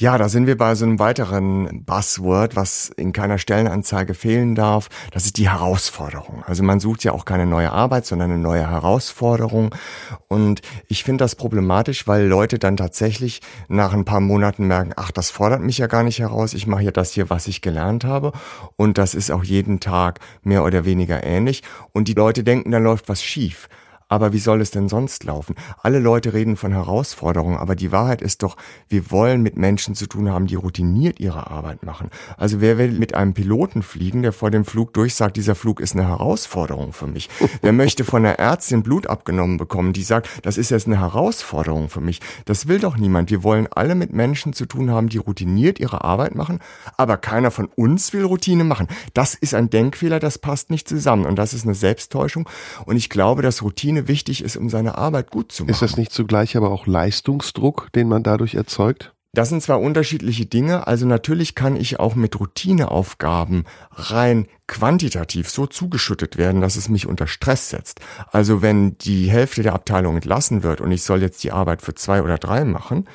[0.00, 4.88] Ja, da sind wir bei so einem weiteren Buzzword, was in keiner Stellenanzeige fehlen darf.
[5.12, 6.42] Das ist die Herausforderung.
[6.46, 9.74] Also man sucht ja auch keine neue Arbeit, sondern eine neue Herausforderung.
[10.26, 15.10] Und ich finde das problematisch, weil Leute dann tatsächlich nach ein paar Monaten merken, ach,
[15.10, 16.54] das fordert mich ja gar nicht heraus.
[16.54, 18.32] Ich mache ja das hier, was ich gelernt habe.
[18.76, 21.62] Und das ist auch jeden Tag mehr oder weniger ähnlich.
[21.92, 23.68] Und die Leute denken, da läuft was schief.
[24.10, 25.54] Aber wie soll es denn sonst laufen?
[25.82, 28.56] Alle Leute reden von Herausforderungen, aber die Wahrheit ist doch,
[28.88, 32.10] wir wollen mit Menschen zu tun haben, die routiniert ihre Arbeit machen.
[32.36, 35.94] Also wer will mit einem Piloten fliegen, der vor dem Flug durchsagt, dieser Flug ist
[35.94, 37.30] eine Herausforderung für mich?
[37.62, 41.88] wer möchte von einer Ärztin Blut abgenommen bekommen, die sagt, das ist jetzt eine Herausforderung
[41.88, 42.20] für mich?
[42.46, 43.30] Das will doch niemand.
[43.30, 46.58] Wir wollen alle mit Menschen zu tun haben, die routiniert ihre Arbeit machen,
[46.96, 48.88] aber keiner von uns will Routine machen.
[49.14, 52.48] Das ist ein Denkfehler, das passt nicht zusammen und das ist eine Selbsttäuschung
[52.86, 55.72] und ich glaube, dass Routine Routine wichtig ist, um seine Arbeit gut zu machen.
[55.72, 59.12] Ist das nicht zugleich aber auch Leistungsdruck, den man dadurch erzeugt?
[59.32, 65.68] Das sind zwar unterschiedliche Dinge, also natürlich kann ich auch mit Routineaufgaben rein quantitativ so
[65.68, 68.00] zugeschüttet werden, dass es mich unter Stress setzt.
[68.32, 71.94] Also wenn die Hälfte der Abteilung entlassen wird und ich soll jetzt die Arbeit für
[71.94, 73.06] zwei oder drei machen,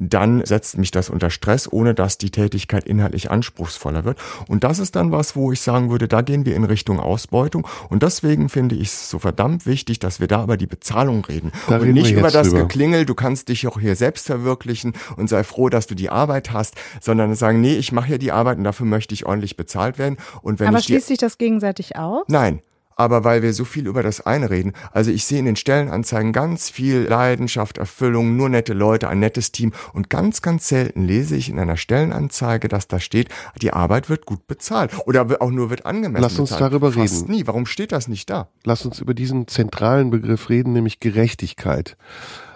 [0.00, 4.18] dann setzt mich das unter Stress, ohne dass die Tätigkeit inhaltlich anspruchsvoller wird.
[4.48, 7.68] Und das ist dann was, wo ich sagen würde, da gehen wir in Richtung Ausbeutung.
[7.90, 11.52] Und deswegen finde ich es so verdammt wichtig, dass wir da über die Bezahlung reden
[11.68, 12.62] Da und reden nicht über das drüber.
[12.62, 16.50] Geklingel, du kannst dich auch hier selbst verwirklichen und sei froh, dass du die Arbeit
[16.50, 19.98] hast, sondern sagen, nee, ich mache hier die Arbeit und dafür möchte ich ordentlich bezahlt
[19.98, 20.16] werden.
[20.40, 22.24] Und wenn Aber schließt sich das gegenseitig aus?
[22.28, 22.62] Nein.
[23.00, 26.34] Aber weil wir so viel über das eine reden, also ich sehe in den Stellenanzeigen
[26.34, 31.34] ganz viel Leidenschaft, Erfüllung, nur nette Leute, ein nettes Team und ganz, ganz selten lese
[31.34, 33.30] ich in einer Stellenanzeige, dass da steht,
[33.62, 36.72] die Arbeit wird gut bezahlt oder auch nur wird angemessen Lass uns bezahlt.
[36.72, 37.32] darüber Fast reden.
[37.32, 37.46] nie.
[37.46, 38.48] Warum steht das nicht da?
[38.64, 41.96] Lass uns über diesen zentralen Begriff reden, nämlich Gerechtigkeit.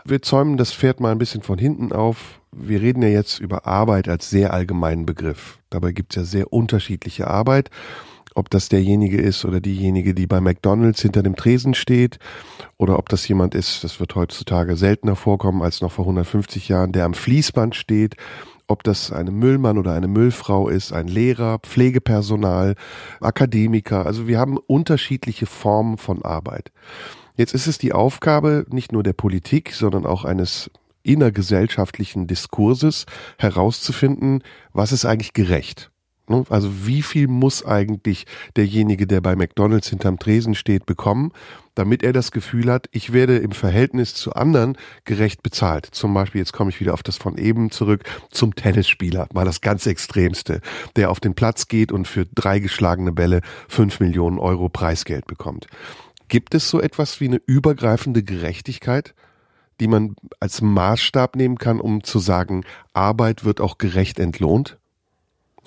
[0.04, 2.38] Wir zäumen das Pferd mal ein bisschen von hinten auf.
[2.52, 5.58] Wir reden ja jetzt über Arbeit als sehr allgemeinen Begriff.
[5.70, 7.70] Dabei gibt es ja sehr unterschiedliche Arbeit.
[8.34, 12.18] Ob das derjenige ist oder diejenige, die bei McDonalds hinter dem Tresen steht,
[12.76, 16.92] oder ob das jemand ist, das wird heutzutage seltener vorkommen als noch vor 150 Jahren,
[16.92, 18.16] der am Fließband steht,
[18.66, 22.74] ob das eine Müllmann oder eine Müllfrau ist, ein Lehrer, Pflegepersonal,
[23.20, 24.06] Akademiker.
[24.06, 26.72] Also wir haben unterschiedliche Formen von Arbeit.
[27.36, 30.70] Jetzt ist es die Aufgabe nicht nur der Politik, sondern auch eines
[31.02, 33.06] innergesellschaftlichen Diskurses
[33.38, 35.90] herauszufinden, was ist eigentlich gerecht.
[36.28, 36.44] Ne?
[36.48, 41.32] Also wie viel muss eigentlich derjenige, der bei McDonald's hinterm Tresen steht, bekommen,
[41.74, 45.86] damit er das Gefühl hat, ich werde im Verhältnis zu anderen gerecht bezahlt.
[45.86, 49.60] Zum Beispiel, jetzt komme ich wieder auf das von eben zurück, zum Tennisspieler, mal das
[49.60, 50.60] ganz Extremste,
[50.96, 55.66] der auf den Platz geht und für drei geschlagene Bälle fünf Millionen Euro Preisgeld bekommt.
[56.28, 59.14] Gibt es so etwas wie eine übergreifende Gerechtigkeit,
[59.80, 64.78] die man als Maßstab nehmen kann, um zu sagen, Arbeit wird auch gerecht entlohnt?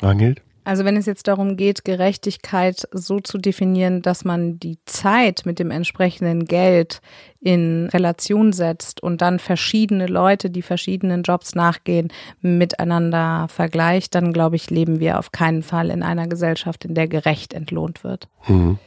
[0.02, 0.42] Rangelt?
[0.68, 5.60] Also wenn es jetzt darum geht, Gerechtigkeit so zu definieren, dass man die Zeit mit
[5.60, 7.00] dem entsprechenden Geld
[7.40, 12.12] in Relation setzt und dann verschiedene Leute, die verschiedenen Jobs nachgehen,
[12.42, 17.08] miteinander vergleicht, dann glaube ich, leben wir auf keinen Fall in einer Gesellschaft, in der
[17.08, 18.28] gerecht entlohnt wird.
[18.46, 18.78] Mhm.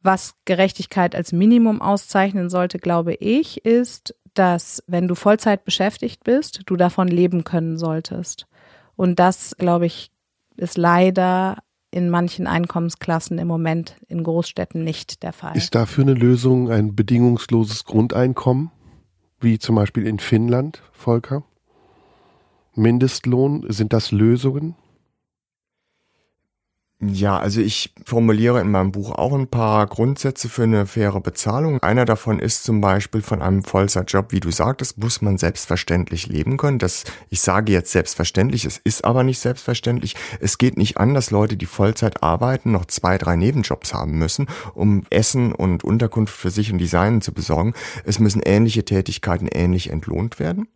[0.00, 6.62] Was Gerechtigkeit als Minimum auszeichnen sollte, glaube ich, ist, dass wenn du Vollzeit beschäftigt bist,
[6.64, 8.46] du davon leben können solltest.
[8.96, 10.10] Und das, glaube ich,
[10.60, 11.58] ist leider
[11.90, 15.56] in manchen Einkommensklassen im Moment in Großstädten nicht der Fall.
[15.56, 18.70] Ist dafür eine Lösung ein bedingungsloses Grundeinkommen,
[19.40, 21.42] wie zum Beispiel in Finnland, Volker?
[22.74, 24.76] Mindestlohn, sind das Lösungen?
[27.02, 31.82] Ja, also ich formuliere in meinem Buch auch ein paar Grundsätze für eine faire Bezahlung.
[31.82, 36.58] Einer davon ist zum Beispiel von einem Vollzeitjob, wie du sagtest, muss man selbstverständlich leben
[36.58, 36.78] können.
[36.78, 40.14] Das, ich sage jetzt selbstverständlich, es ist aber nicht selbstverständlich.
[40.40, 44.46] Es geht nicht an, dass Leute, die Vollzeit arbeiten, noch zwei, drei Nebenjobs haben müssen,
[44.74, 47.72] um Essen und Unterkunft für sich und die Seinen zu besorgen.
[48.04, 50.68] Es müssen ähnliche Tätigkeiten ähnlich entlohnt werden.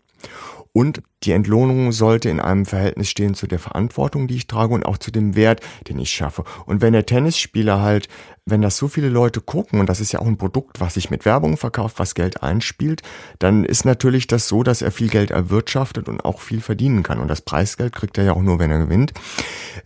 [0.77, 4.85] Und die Entlohnung sollte in einem Verhältnis stehen zu der Verantwortung, die ich trage und
[4.85, 6.43] auch zu dem Wert, den ich schaffe.
[6.67, 8.09] Und wenn der Tennisspieler halt,
[8.47, 11.11] wenn das so viele Leute gucken, und das ist ja auch ein Produkt, was sich
[11.11, 13.01] mit Werbung verkauft, was Geld einspielt,
[13.39, 17.21] dann ist natürlich das so, dass er viel Geld erwirtschaftet und auch viel verdienen kann.
[17.21, 19.15] Und das Preisgeld kriegt er ja auch nur, wenn er gewinnt.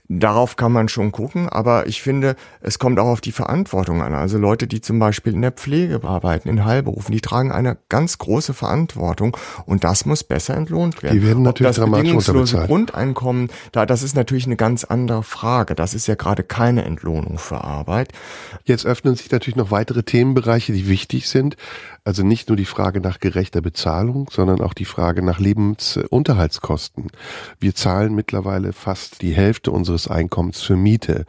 [0.09, 4.15] Darauf kann man schon gucken, aber ich finde, es kommt auch auf die Verantwortung an.
[4.15, 8.19] Also Leute, die zum Beispiel in der Pflege arbeiten, in Heilberufen, die tragen eine ganz
[8.19, 9.37] große Verantwortung
[9.67, 11.21] und das muss besser entlohnt werden.
[11.21, 12.67] Die werden natürlich Ob das dramatisch bedingungslose.
[12.67, 15.77] Grundeinkommen, da, das ist natürlich eine ganz andere Frage.
[15.77, 18.13] Das ist ja gerade keine Entlohnung für Arbeit.
[18.65, 21.57] Jetzt öffnen sich natürlich noch weitere Themenbereiche, die wichtig sind.
[22.05, 27.09] Also nicht nur die Frage nach gerechter Bezahlung, sondern auch die Frage nach Lebensunterhaltskosten.
[27.61, 31.27] Wir zahlen mittlerweile fast die Hälfte unseres Einkommens für Miete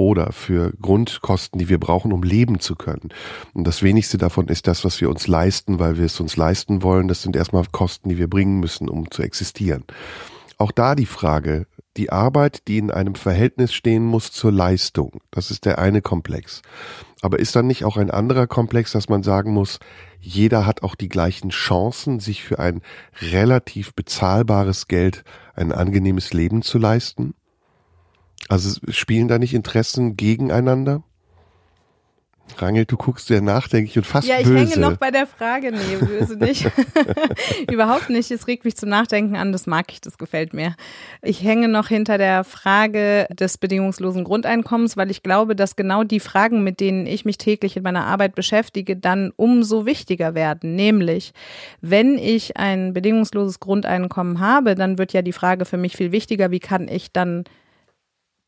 [0.00, 3.10] oder für Grundkosten, die wir brauchen, um leben zu können.
[3.52, 6.82] Und das wenigste davon ist das, was wir uns leisten, weil wir es uns leisten
[6.82, 7.06] wollen.
[7.06, 9.84] Das sind erstmal Kosten, die wir bringen müssen, um zu existieren.
[10.56, 11.66] Auch da die Frage,
[11.96, 15.20] die Arbeit, die in einem Verhältnis stehen muss zur Leistung.
[15.30, 16.62] Das ist der eine Komplex.
[17.20, 19.78] Aber ist dann nicht auch ein anderer Komplex, dass man sagen muss,
[20.20, 22.82] jeder hat auch die gleichen Chancen, sich für ein
[23.20, 25.24] relativ bezahlbares Geld
[25.54, 27.34] ein angenehmes Leben zu leisten?
[28.48, 31.02] Also spielen da nicht Interessen gegeneinander?
[32.58, 34.58] Rangel, du guckst sehr nachdenklich und fast ja, ich böse.
[34.58, 35.72] hänge noch bei der Frage.
[35.72, 36.70] Nee, böse nicht.
[37.70, 38.30] Überhaupt nicht.
[38.30, 39.52] Es regt mich zum Nachdenken an.
[39.52, 40.74] Das mag ich, das gefällt mir.
[41.22, 46.20] Ich hänge noch hinter der Frage des bedingungslosen Grundeinkommens, weil ich glaube, dass genau die
[46.20, 50.74] Fragen, mit denen ich mich täglich in meiner Arbeit beschäftige, dann umso wichtiger werden.
[50.74, 51.32] Nämlich,
[51.80, 56.50] wenn ich ein bedingungsloses Grundeinkommen habe, dann wird ja die Frage für mich viel wichtiger,
[56.50, 57.44] wie kann ich dann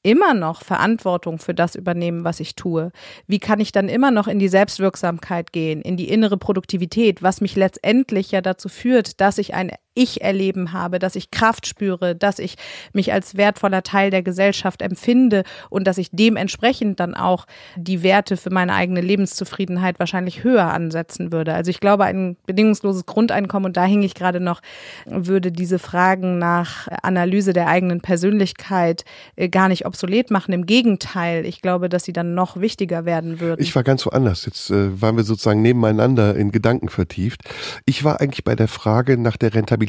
[0.02, 2.92] immer noch Verantwortung für das übernehmen, was ich tue?
[3.26, 7.40] Wie kann ich dann immer noch in die Selbstwirksamkeit gehen, in die innere Produktivität, was
[7.40, 12.38] mich letztendlich ja dazu führt, dass ich ein Ich-Erleben habe, dass ich Kraft spüre, dass
[12.38, 12.56] ich
[12.92, 18.36] mich als wertvoller Teil der Gesellschaft empfinde und dass ich dementsprechend dann auch die Werte
[18.36, 21.52] für meine eigene Lebenszufriedenheit wahrscheinlich höher ansetzen würde.
[21.52, 24.62] Also ich glaube, ein bedingungsloses Grundeinkommen, und da hing ich gerade noch,
[25.04, 29.04] würde diese Fragen nach Analyse der eigenen Persönlichkeit
[29.36, 30.52] äh, gar nicht obsolet machen.
[30.52, 33.60] Im Gegenteil, ich glaube, dass sie dann noch wichtiger werden würden.
[33.60, 34.46] Ich war ganz woanders.
[34.46, 37.42] Jetzt äh, waren wir sozusagen nebeneinander in Gedanken vertieft.
[37.84, 39.81] Ich war eigentlich bei der Frage nach der Rentabilität.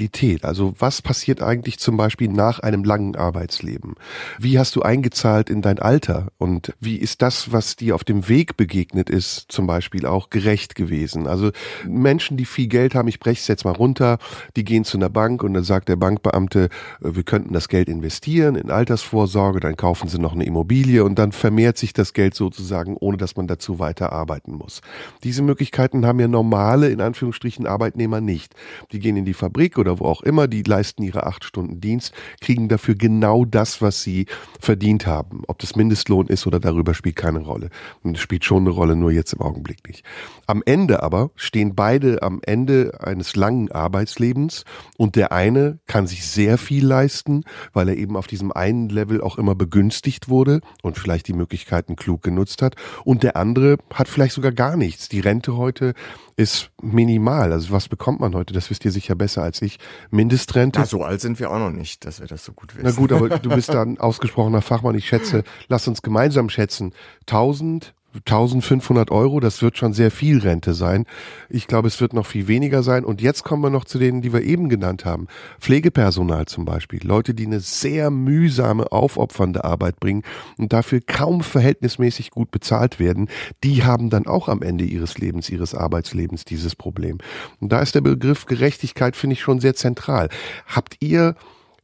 [0.43, 3.95] Also was passiert eigentlich zum Beispiel nach einem langen Arbeitsleben?
[4.37, 6.27] Wie hast du eingezahlt in dein Alter?
[6.37, 10.75] Und wie ist das, was dir auf dem Weg begegnet ist, zum Beispiel auch gerecht
[10.75, 11.27] gewesen?
[11.27, 11.51] Also
[11.87, 14.19] Menschen, die viel Geld haben, ich breche es jetzt mal runter,
[14.55, 16.69] die gehen zu einer Bank und dann sagt der Bankbeamte, äh,
[17.15, 21.17] wir könnten das Geld investieren in Altersvorsorge, dann kaufen kaufen sie noch eine Immobilie und
[21.17, 24.81] dann vermehrt sich das Geld sozusagen, ohne dass man dazu weiter arbeiten muss.
[25.23, 28.53] Diese Möglichkeiten haben ja normale, in Anführungsstrichen, Arbeitnehmer nicht.
[28.91, 32.13] Die gehen in die Fabrik oder wo auch immer, die leisten ihre acht Stunden Dienst,
[32.39, 34.27] kriegen dafür genau das, was sie
[34.59, 35.43] verdient haben.
[35.47, 37.69] Ob das Mindestlohn ist oder darüber spielt keine Rolle.
[38.01, 40.05] Und es spielt schon eine Rolle, nur jetzt im Augenblick nicht.
[40.47, 44.63] Am Ende aber stehen beide am Ende eines langen Arbeitslebens
[44.97, 49.21] und der eine kann sich sehr viel leisten, weil er eben auf diesem einen Level
[49.21, 52.75] auch immer begünstigt wurde und vielleicht die Möglichkeiten klug genutzt hat.
[53.03, 55.09] Und der andere hat vielleicht sogar gar nichts.
[55.09, 55.93] Die Rente heute
[56.35, 57.51] ist minimal.
[57.51, 58.53] Also was bekommt man heute?
[58.53, 59.72] Das wisst ihr sicher besser als ich.
[60.11, 60.79] Mindestrente.
[60.79, 62.85] Na, so alt sind wir auch noch nicht, dass wir das so gut wissen.
[62.85, 64.95] Na gut, aber du bist da ein ausgesprochener Fachmann.
[64.95, 66.93] Ich schätze, lass uns gemeinsam schätzen.
[67.21, 71.05] 1000 1500 Euro, das wird schon sehr viel Rente sein.
[71.49, 73.05] Ich glaube, es wird noch viel weniger sein.
[73.05, 75.27] Und jetzt kommen wir noch zu denen, die wir eben genannt haben.
[75.59, 76.99] Pflegepersonal zum Beispiel.
[77.03, 80.23] Leute, die eine sehr mühsame, aufopfernde Arbeit bringen
[80.57, 83.29] und dafür kaum verhältnismäßig gut bezahlt werden.
[83.63, 87.17] Die haben dann auch am Ende ihres Lebens, ihres Arbeitslebens dieses Problem.
[87.59, 90.29] Und da ist der Begriff Gerechtigkeit, finde ich, schon sehr zentral.
[90.67, 91.35] Habt ihr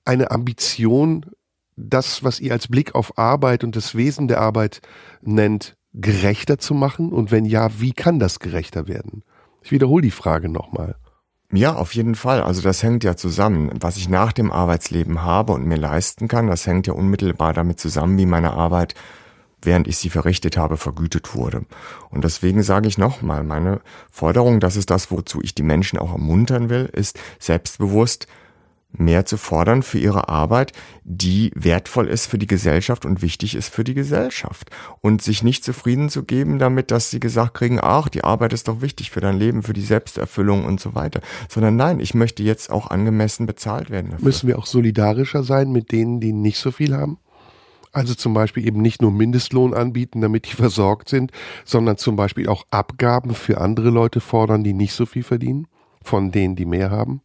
[0.06, 1.26] eine Ambition,
[1.76, 4.82] das, was ihr als Blick auf Arbeit und das Wesen der Arbeit
[5.22, 7.12] nennt, gerechter zu machen?
[7.12, 9.24] Und wenn ja, wie kann das gerechter werden?
[9.62, 10.96] Ich wiederhole die Frage nochmal.
[11.52, 12.44] Ja, auf jeden Fall.
[12.44, 13.72] Also das hängt ja zusammen.
[13.80, 17.80] Was ich nach dem Arbeitsleben habe und mir leisten kann, das hängt ja unmittelbar damit
[17.80, 18.94] zusammen, wie meine Arbeit,
[19.64, 21.66] während ich sie verrichtet habe, vergütet wurde.
[22.12, 23.82] Und deswegen sage ich nochmal, meine
[24.12, 28.28] Forderung, das ist das, wozu ich die Menschen auch ermuntern will, ist selbstbewusst
[28.92, 30.74] mehr zu fordern für ihre Arbeit,
[31.04, 34.72] die wertvoll ist für die Gesellschaft und wichtig ist für die Gesellschaft.
[35.02, 38.68] Und sich nicht zufrieden zu geben damit, dass sie gesagt kriegen, ach, die Arbeit ist
[38.68, 41.22] doch wichtig für dein Leben, für die Selbsterfüllung und so weiter.
[41.50, 44.12] Sondern nein, ich möchte jetzt auch angemessen bezahlt werden.
[44.12, 44.26] Dafür.
[44.26, 47.20] Müssen wir auch solidarischer sein mit denen, die nicht so viel haben?
[47.92, 51.32] Also zum Beispiel eben nicht nur Mindestlohn anbieten, damit die versorgt sind,
[51.64, 55.68] sondern zum Beispiel auch Abgaben für andere Leute fordern, die nicht so viel verdienen,
[56.02, 57.22] von denen, die mehr haben?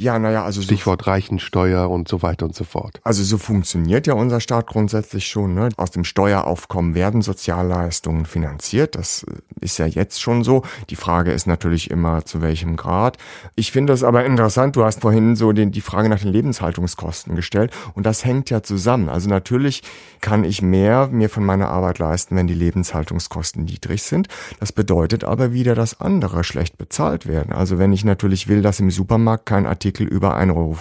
[0.00, 3.00] Ja, naja, also Stichwort so, Reichensteuer und so weiter und so fort.
[3.02, 5.54] Also so funktioniert ja unser Staat grundsätzlich schon.
[5.54, 5.70] Ne?
[5.76, 8.94] Aus dem Steueraufkommen werden Sozialleistungen finanziert.
[8.94, 10.62] Das äh, ist ja jetzt schon so.
[10.90, 13.16] Die Frage ist natürlich immer, zu welchem Grad.
[13.56, 14.76] Ich finde das aber interessant.
[14.76, 18.62] Du hast vorhin so den, die Frage nach den Lebenshaltungskosten gestellt und das hängt ja
[18.62, 19.08] zusammen.
[19.08, 19.82] Also natürlich
[20.20, 24.28] kann ich mehr mir von meiner Arbeit leisten, wenn die Lebenshaltungskosten niedrig sind.
[24.60, 27.52] Das bedeutet aber wieder, dass andere schlecht bezahlt werden.
[27.52, 30.76] Also wenn ich natürlich will, dass im Supermarkt kein Artikel Artikel über 1,50 Euro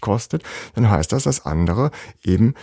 [0.00, 0.42] kostet,
[0.74, 1.90] dann heißt das, dass andere
[2.22, 2.54] eben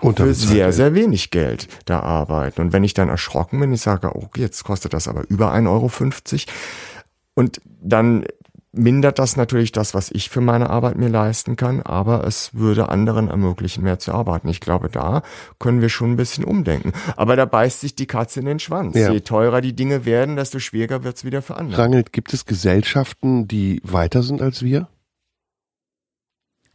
[0.00, 2.60] für sehr, sehr wenig Geld da arbeiten.
[2.60, 5.66] Und wenn ich dann erschrocken bin, ich sage, okay, jetzt kostet das aber über 1,50
[5.68, 5.90] Euro.
[7.34, 8.24] Und dann
[8.72, 12.90] mindert das natürlich das, was ich für meine Arbeit mir leisten kann, aber es würde
[12.90, 14.48] anderen ermöglichen, mehr zu arbeiten.
[14.48, 15.22] Ich glaube, da
[15.58, 16.92] können wir schon ein bisschen umdenken.
[17.16, 18.96] Aber da beißt sich die Katze in den Schwanz.
[18.96, 19.12] Ja.
[19.12, 21.80] Je teurer die Dinge werden, desto schwieriger wird es wieder für andere.
[21.80, 24.88] Rangelt, gibt es Gesellschaften, die weiter sind als wir?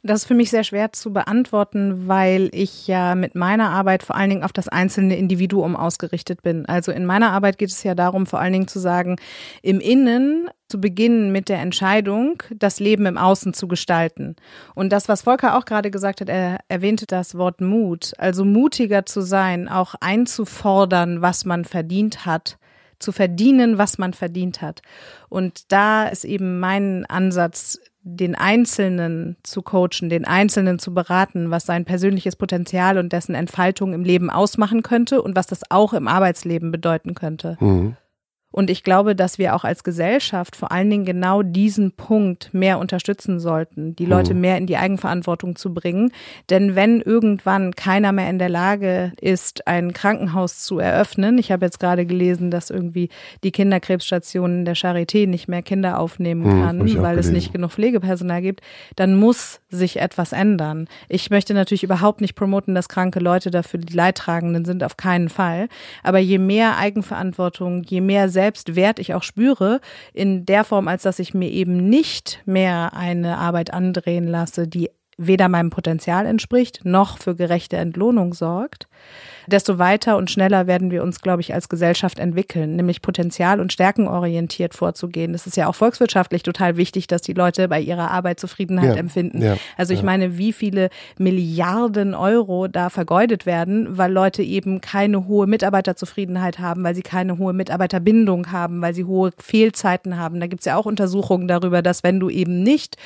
[0.04, 4.16] Das ist für mich sehr schwer zu beantworten, weil ich ja mit meiner Arbeit vor
[4.16, 6.66] allen Dingen auf das einzelne Individuum ausgerichtet bin.
[6.66, 9.18] Also in meiner Arbeit geht es ja darum, vor allen Dingen zu sagen,
[9.62, 14.38] im Innen zu beginnen mit der Entscheidung, das Leben im Außen zu gestalten.
[14.74, 18.14] Und das, was Volker auch gerade gesagt hat, er erwähnte das Wort Mut.
[18.18, 22.58] Also mutiger zu sein, auch einzufordern, was man verdient hat
[22.98, 24.82] zu verdienen, was man verdient hat.
[25.28, 31.66] Und da ist eben mein Ansatz, den Einzelnen zu coachen, den Einzelnen zu beraten, was
[31.66, 36.08] sein persönliches Potenzial und dessen Entfaltung im Leben ausmachen könnte und was das auch im
[36.08, 37.58] Arbeitsleben bedeuten könnte.
[37.60, 37.96] Mhm.
[38.52, 42.80] Und ich glaube, dass wir auch als Gesellschaft vor allen Dingen genau diesen Punkt mehr
[42.80, 44.42] unterstützen sollten, die Leute hm.
[44.42, 46.12] mehr in die Eigenverantwortung zu bringen.
[46.50, 51.66] Denn wenn irgendwann keiner mehr in der Lage ist, ein Krankenhaus zu eröffnen, ich habe
[51.66, 53.10] jetzt gerade gelesen, dass irgendwie
[53.44, 57.72] die Kinderkrebsstation der Charité nicht mehr Kinder aufnehmen hm, kann, hm, weil es nicht genug
[57.72, 58.62] Pflegepersonal gibt,
[58.96, 60.88] dann muss sich etwas ändern.
[61.08, 65.30] Ich möchte natürlich überhaupt nicht promoten, dass kranke Leute dafür die Leidtragenden sind, auf keinen
[65.30, 65.70] Fall.
[66.04, 69.82] Aber je mehr Eigenverantwortung, je mehr Selbstwert ich auch spüre,
[70.14, 74.90] in der Form, als dass ich mir eben nicht mehr eine Arbeit andrehen lasse, die
[75.16, 78.88] weder meinem Potenzial entspricht, noch für gerechte Entlohnung sorgt,
[79.52, 83.74] desto weiter und schneller werden wir uns, glaube ich, als Gesellschaft entwickeln, nämlich potenzial- und
[83.74, 85.34] stärkenorientiert vorzugehen.
[85.34, 89.00] Das ist ja auch volkswirtschaftlich total wichtig, dass die Leute bei ihrer Arbeit Zufriedenheit ja,
[89.00, 89.42] empfinden.
[89.42, 90.06] Ja, also ich ja.
[90.06, 96.84] meine, wie viele Milliarden Euro da vergeudet werden, weil Leute eben keine hohe Mitarbeiterzufriedenheit haben,
[96.84, 100.40] weil sie keine hohe Mitarbeiterbindung haben, weil sie hohe Fehlzeiten haben.
[100.40, 102.98] Da gibt's ja auch Untersuchungen darüber, dass wenn du eben nicht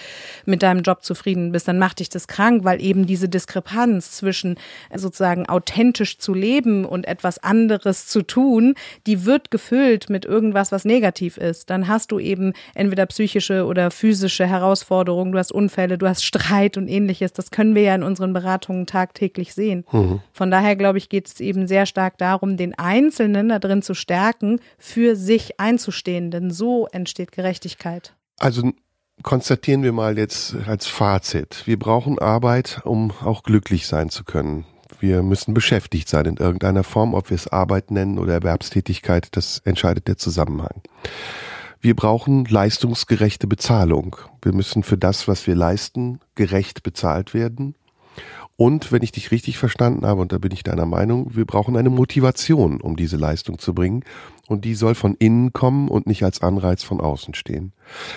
[0.45, 4.57] mit deinem Job zufrieden bist, dann macht dich das krank, weil eben diese Diskrepanz zwischen
[4.93, 8.75] sozusagen authentisch zu leben und etwas anderes zu tun,
[9.07, 11.69] die wird gefüllt mit irgendwas, was negativ ist.
[11.69, 16.77] Dann hast du eben entweder psychische oder physische Herausforderungen, du hast Unfälle, du hast Streit
[16.77, 17.33] und ähnliches.
[17.33, 19.85] Das können wir ja in unseren Beratungen tagtäglich sehen.
[19.91, 20.21] Mhm.
[20.33, 23.93] Von daher, glaube ich, geht es eben sehr stark darum, den Einzelnen da drin zu
[23.93, 28.13] stärken, für sich einzustehen, denn so entsteht Gerechtigkeit.
[28.37, 28.71] Also
[29.23, 31.63] konstatieren wir mal jetzt als Fazit.
[31.65, 34.65] Wir brauchen Arbeit, um auch glücklich sein zu können.
[34.99, 39.59] Wir müssen beschäftigt sein in irgendeiner Form, ob wir es Arbeit nennen oder Erwerbstätigkeit, das
[39.65, 40.81] entscheidet der Zusammenhang.
[41.81, 44.15] Wir brauchen leistungsgerechte Bezahlung.
[44.41, 47.75] Wir müssen für das, was wir leisten, gerecht bezahlt werden.
[48.57, 51.75] Und wenn ich dich richtig verstanden habe, und da bin ich deiner Meinung, wir brauchen
[51.75, 54.03] eine Motivation, um diese Leistung zu bringen.
[54.47, 57.73] Und die soll von innen kommen und nicht als Anreiz von außen stehen.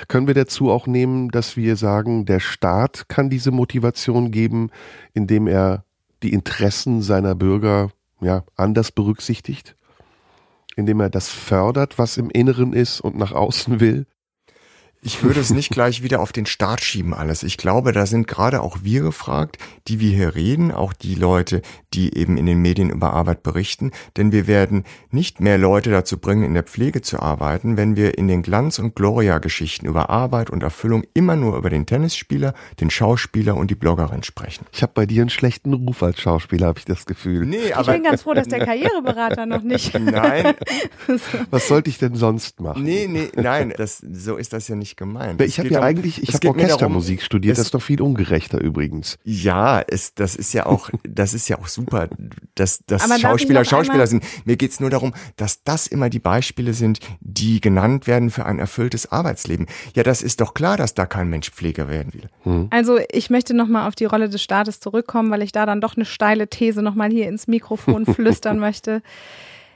[0.06, 4.70] Können wir dazu auch nehmen, dass wir sagen, der Staat kann diese Motivation geben,
[5.12, 5.84] indem er
[6.22, 7.90] die Interessen seiner Bürger
[8.20, 9.76] ja, anders berücksichtigt,
[10.76, 14.06] indem er das fördert, was im Inneren ist und nach außen will.
[15.00, 17.44] Ich würde es nicht gleich wieder auf den Start schieben alles.
[17.44, 21.62] Ich glaube, da sind gerade auch wir gefragt, die wir hier reden, auch die Leute,
[21.94, 23.92] die eben in den Medien über Arbeit berichten.
[24.16, 24.82] Denn wir werden
[25.12, 28.80] nicht mehr Leute dazu bringen, in der Pflege zu arbeiten, wenn wir in den Glanz-
[28.80, 33.76] und Gloria-Geschichten über Arbeit und Erfüllung immer nur über den Tennisspieler, den Schauspieler und die
[33.76, 34.66] Bloggerin sprechen.
[34.72, 37.46] Ich habe bei dir einen schlechten Ruf als Schauspieler, habe ich das Gefühl.
[37.46, 39.94] Nee, aber ich bin ganz froh, dass der Karriereberater noch nicht.
[39.98, 40.54] Nein.
[41.50, 42.82] Was sollte ich denn sonst machen?
[42.82, 45.40] Nee, nee, nein, das, so ist das ja nicht nicht gemeint.
[45.42, 49.18] Ich habe ja darum, eigentlich, ich habe Orchestermusik studiert, das ist doch viel ungerechter übrigens.
[49.24, 52.08] Ja, es, das ist ja auch, das ist ja auch super,
[52.54, 54.24] dass, dass Schauspieler Schauspieler sind.
[54.44, 58.58] Mir geht's nur darum, dass das immer die Beispiele sind, die genannt werden für ein
[58.58, 59.66] erfülltes Arbeitsleben.
[59.94, 62.28] Ja, das ist doch klar, dass da kein Mensch Pfleger werden will.
[62.44, 62.68] Hm.
[62.70, 65.96] Also ich möchte nochmal auf die Rolle des Staates zurückkommen, weil ich da dann doch
[65.96, 69.02] eine steile These nochmal hier ins Mikrofon flüstern möchte.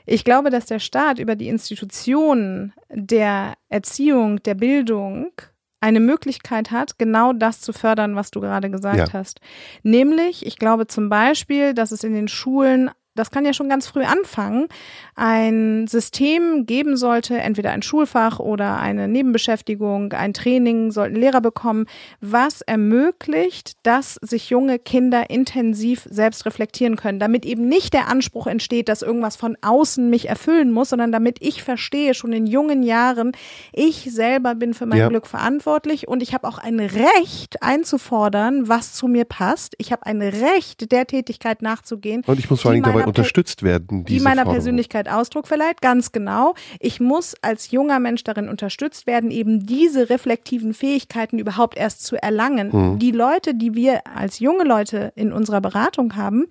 [0.05, 5.31] Ich glaube, dass der Staat über die Institutionen der Erziehung, der Bildung
[5.79, 9.13] eine Möglichkeit hat, genau das zu fördern, was du gerade gesagt ja.
[9.13, 9.41] hast.
[9.83, 13.87] Nämlich, ich glaube zum Beispiel, dass es in den Schulen das kann ja schon ganz
[13.87, 14.67] früh anfangen,
[15.15, 21.85] ein System geben sollte, entweder ein Schulfach oder eine Nebenbeschäftigung, ein Training sollten Lehrer bekommen,
[22.21, 28.47] was ermöglicht, dass sich junge Kinder intensiv selbst reflektieren können, damit eben nicht der Anspruch
[28.47, 32.83] entsteht, dass irgendwas von außen mich erfüllen muss, sondern damit ich verstehe schon in jungen
[32.83, 33.33] Jahren,
[33.71, 35.09] ich selber bin für mein ja.
[35.09, 39.75] Glück verantwortlich und ich habe auch ein Recht einzufordern, was zu mir passt.
[39.77, 42.23] Ich habe ein Recht, der Tätigkeit nachzugehen.
[42.25, 44.05] Und ich muss vor allem dabei unterstützt werden.
[44.05, 44.53] die meiner Forderung.
[44.53, 46.53] Persönlichkeit Ausdruck verleiht, ganz genau.
[46.79, 52.21] Ich muss als junger Mensch darin unterstützt werden, eben diese reflektiven Fähigkeiten überhaupt erst zu
[52.21, 52.71] erlangen.
[52.71, 52.99] Hm.
[52.99, 56.45] Die Leute, die wir als junge Leute in unserer Beratung haben,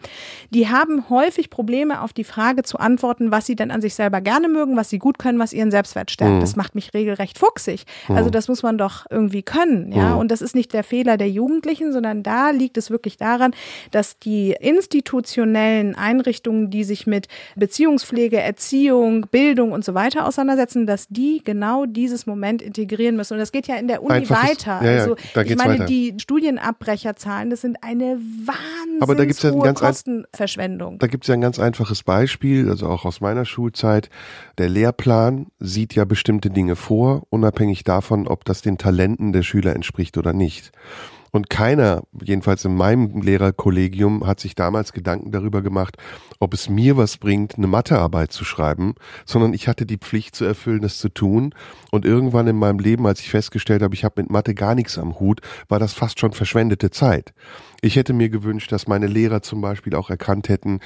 [0.50, 4.20] die haben häufig Probleme auf die Frage zu antworten, was sie denn an sich selber
[4.20, 6.34] gerne mögen, was sie gut können, was ihren Selbstwert stärkt.
[6.34, 6.40] Hm.
[6.40, 7.84] Das macht mich regelrecht fuchsig.
[8.06, 8.16] Hm.
[8.16, 10.12] Also das muss man doch irgendwie können, ja.
[10.12, 10.18] Hm.
[10.18, 13.54] Und das ist nicht der Fehler der Jugendlichen, sondern da liegt es wirklich daran,
[13.90, 20.86] dass die institutionellen Einrichtungen Einrichtungen, die sich mit Beziehungspflege, Erziehung, Bildung und so weiter auseinandersetzen,
[20.86, 23.34] dass die genau dieses Moment integrieren müssen.
[23.34, 24.84] Und das geht ja in der Uni Einfaches, weiter.
[24.84, 25.84] Ja, ja, also ich meine, weiter.
[25.86, 30.98] die Studienabbrecherzahlen, das sind eine wahnsinnig Aber da gibt's ja hohe ganz Kostenverschwendung.
[30.98, 34.10] Da gibt es ja ein ganz einfaches Beispiel, also auch aus meiner Schulzeit.
[34.58, 39.74] Der Lehrplan sieht ja bestimmte Dinge vor, unabhängig davon, ob das den Talenten der Schüler
[39.74, 40.72] entspricht oder nicht.
[41.34, 45.96] Und keiner, jedenfalls in meinem Lehrerkollegium, hat sich damals Gedanken darüber gemacht,
[46.40, 50.44] ob es mir was bringt, eine Mathearbeit zu schreiben, sondern ich hatte die Pflicht zu
[50.44, 51.54] erfüllen, das zu tun.
[51.90, 54.98] Und irgendwann in meinem Leben, als ich festgestellt habe, ich habe mit Mathe gar nichts
[54.98, 57.32] am Hut, war das fast schon verschwendete Zeit.
[57.84, 60.78] Ich hätte mir gewünscht, dass meine Lehrer zum Beispiel auch erkannt hätten,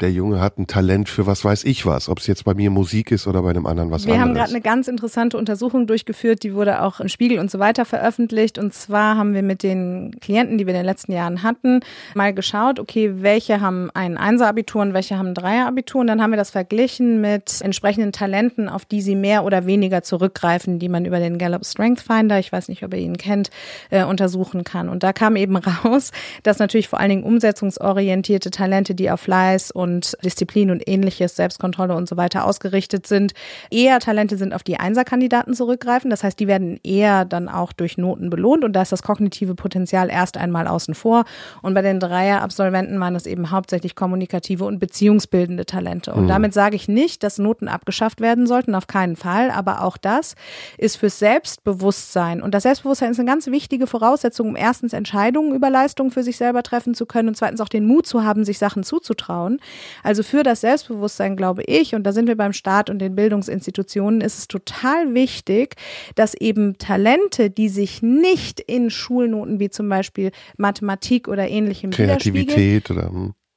[0.00, 2.70] der Junge hat ein Talent für was weiß ich was, ob es jetzt bei mir
[2.70, 4.28] Musik ist oder bei einem anderen was Wir anderes.
[4.28, 7.84] haben gerade eine ganz interessante Untersuchung durchgeführt, die wurde auch im Spiegel und so weiter
[7.84, 8.58] veröffentlicht.
[8.58, 11.80] Und zwar haben wir mit den Klienten, die wir in den letzten Jahren hatten,
[12.14, 16.00] mal geschaut, okay, welche haben ein Einser-Abitur und welche haben ein Dreier-Abitur.
[16.00, 20.02] Und dann haben wir das verglichen mit entsprechenden Talenten, auf die sie mehr oder weniger
[20.02, 23.50] zurückgreifen, die man über den Gallup Strength Finder, ich weiß nicht, ob ihr ihn kennt,
[23.90, 24.88] äh, untersuchen kann.
[24.88, 26.10] Und da kam eben raus,
[26.42, 31.94] dass natürlich vor allen Dingen umsetzungsorientierte Talente, die auf Fleiß und Disziplin und ähnliches, Selbstkontrolle
[31.94, 33.32] und so weiter ausgerichtet sind,
[33.70, 36.10] eher Talente sind, auf die Einserkandidaten zurückgreifen.
[36.10, 39.54] Das heißt, die werden eher dann auch durch Noten belohnt und da ist das kognitive
[39.54, 41.24] Potenzial erst einmal außen vor.
[41.62, 46.12] Und bei den Dreier-Absolventen waren es eben hauptsächlich kommunikative und beziehungsbildende Talente.
[46.12, 46.28] Und mhm.
[46.28, 49.50] damit sage ich nicht, dass Noten abgeschafft werden sollten, auf keinen Fall.
[49.50, 50.34] Aber auch das
[50.78, 52.42] ist fürs Selbstbewusstsein.
[52.42, 56.29] Und das Selbstbewusstsein ist eine ganz wichtige Voraussetzung, um erstens Entscheidungen über Leistungen für sich
[56.36, 59.60] selber treffen zu können und zweitens auch den Mut zu haben, sich Sachen zuzutrauen.
[60.02, 64.20] Also für das Selbstbewusstsein, glaube ich, und da sind wir beim Staat und den Bildungsinstitutionen,
[64.20, 65.76] ist es total wichtig,
[66.14, 72.90] dass eben Talente, die sich nicht in Schulnoten wie zum Beispiel Mathematik oder ähnlichem Kreativität
[72.90, 73.10] oder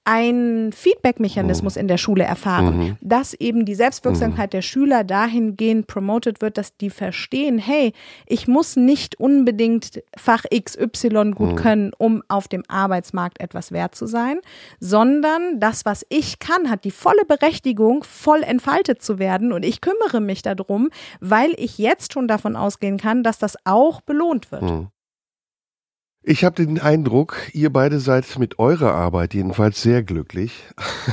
[0.06, 1.82] ein Feedback-Mechanismus mhm.
[1.82, 2.98] in der Schule erfahren, mhm.
[3.02, 4.52] dass eben die Selbstwirksamkeit mhm.
[4.52, 7.94] der Schüler dahingehend promoted wird, dass die verstehen, hey,
[8.26, 11.56] ich muss nicht unbedingt Fach XY gut mhm.
[11.56, 14.40] können, um auf dem Arbeitsmarkt etwas wert zu sein,
[14.80, 19.80] sondern das, was ich kann, hat die volle Berechtigung, voll entfaltet zu werden und ich
[19.80, 20.90] kümmere mich darum,
[21.22, 24.64] weil ich jetzt schon davon ausgehen kann, dass das auch belohnt wird.
[26.26, 30.64] Ich habe den Eindruck, ihr beide seid mit eurer Arbeit jedenfalls sehr glücklich.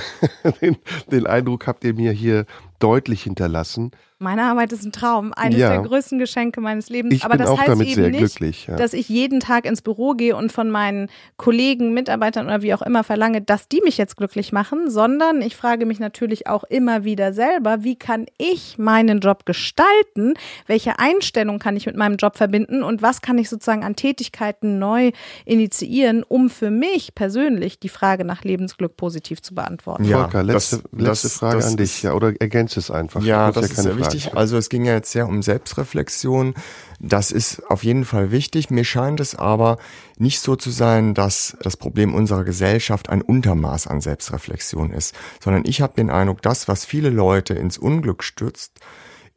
[0.60, 0.76] den,
[1.10, 2.46] den Eindruck habt ihr mir hier
[2.80, 3.92] deutlich hinterlassen.
[4.22, 5.70] Meine Arbeit ist ein Traum, eines ja.
[5.70, 7.14] der größten Geschenke meines Lebens.
[7.14, 8.76] Ich Aber bin das auch heißt damit eben sehr nicht, glücklich, ja.
[8.76, 11.08] dass ich jeden Tag ins Büro gehe und von meinen
[11.38, 15.56] Kollegen, Mitarbeitern oder wie auch immer verlange, dass die mich jetzt glücklich machen, sondern ich
[15.56, 20.34] frage mich natürlich auch immer wieder selber, wie kann ich meinen Job gestalten?
[20.66, 24.78] Welche Einstellung kann ich mit meinem Job verbinden und was kann ich sozusagen an Tätigkeiten
[24.78, 25.12] neu
[25.46, 30.04] initiieren, um für mich persönlich die Frage nach Lebensglück positiv zu beantworten?
[30.04, 32.34] Ja, Volker, letzte, das, letzte das, Frage das an dich, ja, oder
[32.76, 33.22] es einfach.
[33.22, 34.00] Ja, das ja ist sehr Frage.
[34.00, 34.36] wichtig.
[34.36, 36.54] Also es ging ja jetzt sehr um Selbstreflexion.
[36.98, 38.70] Das ist auf jeden Fall wichtig.
[38.70, 39.78] Mir scheint es aber
[40.18, 45.64] nicht so zu sein, dass das Problem unserer Gesellschaft ein Untermaß an Selbstreflexion ist, sondern
[45.64, 48.80] ich habe den Eindruck, das, was viele Leute ins Unglück stürzt,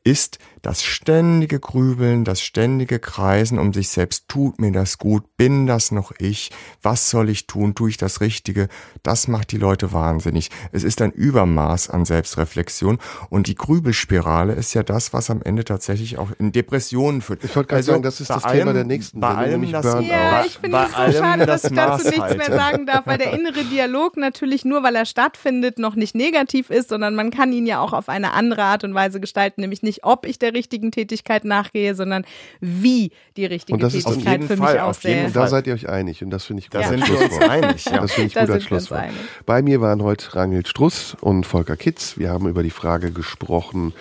[0.04, 5.68] ist das ständige Grübeln, das ständige Kreisen um sich selbst, tut mir das gut, bin
[5.68, 6.52] das noch ich,
[6.82, 8.70] was soll ich tun, tue ich das Richtige,
[9.04, 10.50] das macht die Leute wahnsinnig.
[10.72, 12.98] Es ist ein Übermaß an Selbstreflexion.
[13.30, 17.44] Und die Grübelspirale ist ja das, was am Ende tatsächlich auch in Depressionen führt.
[17.44, 19.86] Ich wollte gerade also sagen, das ist das allem, Thema der nächsten bei allem das,
[19.86, 20.08] Burnout.
[20.08, 23.34] Ja, ich finde es so schade, dass ich dazu nichts mehr sagen darf, weil der
[23.34, 27.66] innere Dialog natürlich nur, weil er stattfindet, noch nicht negativ ist, sondern man kann ihn
[27.66, 30.92] ja auch auf eine andere Art und Weise gestalten, nämlich nicht, ob ich der richtigen
[30.92, 32.26] Tätigkeit nachgehe, sondern
[32.62, 35.30] wie die richtige Tätigkeit für Fall, mich aussähe.
[35.32, 36.82] Da seid ihr euch einig und das finde ich gut.
[36.82, 37.86] Da sind wir uns einig.
[37.86, 38.02] Ja.
[38.02, 39.04] Das finde ich gut als Schlusswort.
[39.46, 42.18] Bei mir waren heute Rangel Struss und Volker Kitz.
[42.18, 43.94] Wir haben über die Frage gesprochen,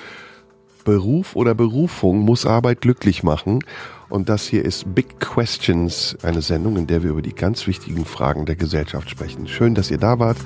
[0.85, 3.61] Beruf oder Berufung muss Arbeit glücklich machen.
[4.09, 8.05] Und das hier ist Big Questions, eine Sendung, in der wir über die ganz wichtigen
[8.05, 9.49] Fragen der Gesellschaft sprechen.
[9.49, 10.37] Schön, dass ihr da wart.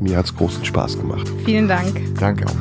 [0.00, 1.30] Mir hat es großen Spaß gemacht.
[1.44, 2.00] Vielen Dank.
[2.18, 2.56] Danke auch.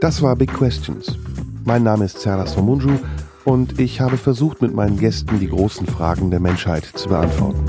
[0.00, 1.18] Das war Big Questions.
[1.64, 2.98] Mein Name ist Serdas Somunju
[3.44, 7.64] und ich habe versucht, mit meinen Gästen die großen Fragen der Menschheit zu beantworten.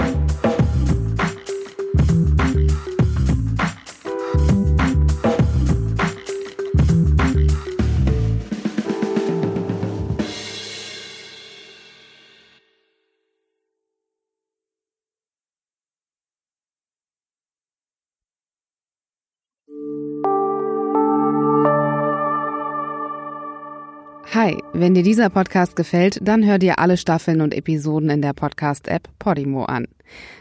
[24.43, 28.33] Hi, wenn dir dieser Podcast gefällt, dann hör dir alle Staffeln und Episoden in der
[28.33, 29.87] Podcast-App Podimo an.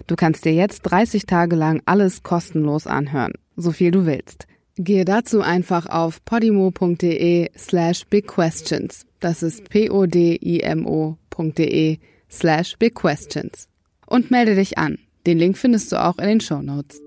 [0.07, 4.47] Du kannst dir jetzt 30 Tage lang alles kostenlos anhören, so viel du willst.
[4.77, 9.05] Gehe dazu einfach auf podimo.de slash bigquestions.
[9.19, 10.39] Das ist p-o-d-i-m-o.de
[12.31, 13.69] slash bigquestions.
[14.07, 14.97] Und melde dich an.
[15.27, 17.03] Den Link findest du auch in den Show Notes.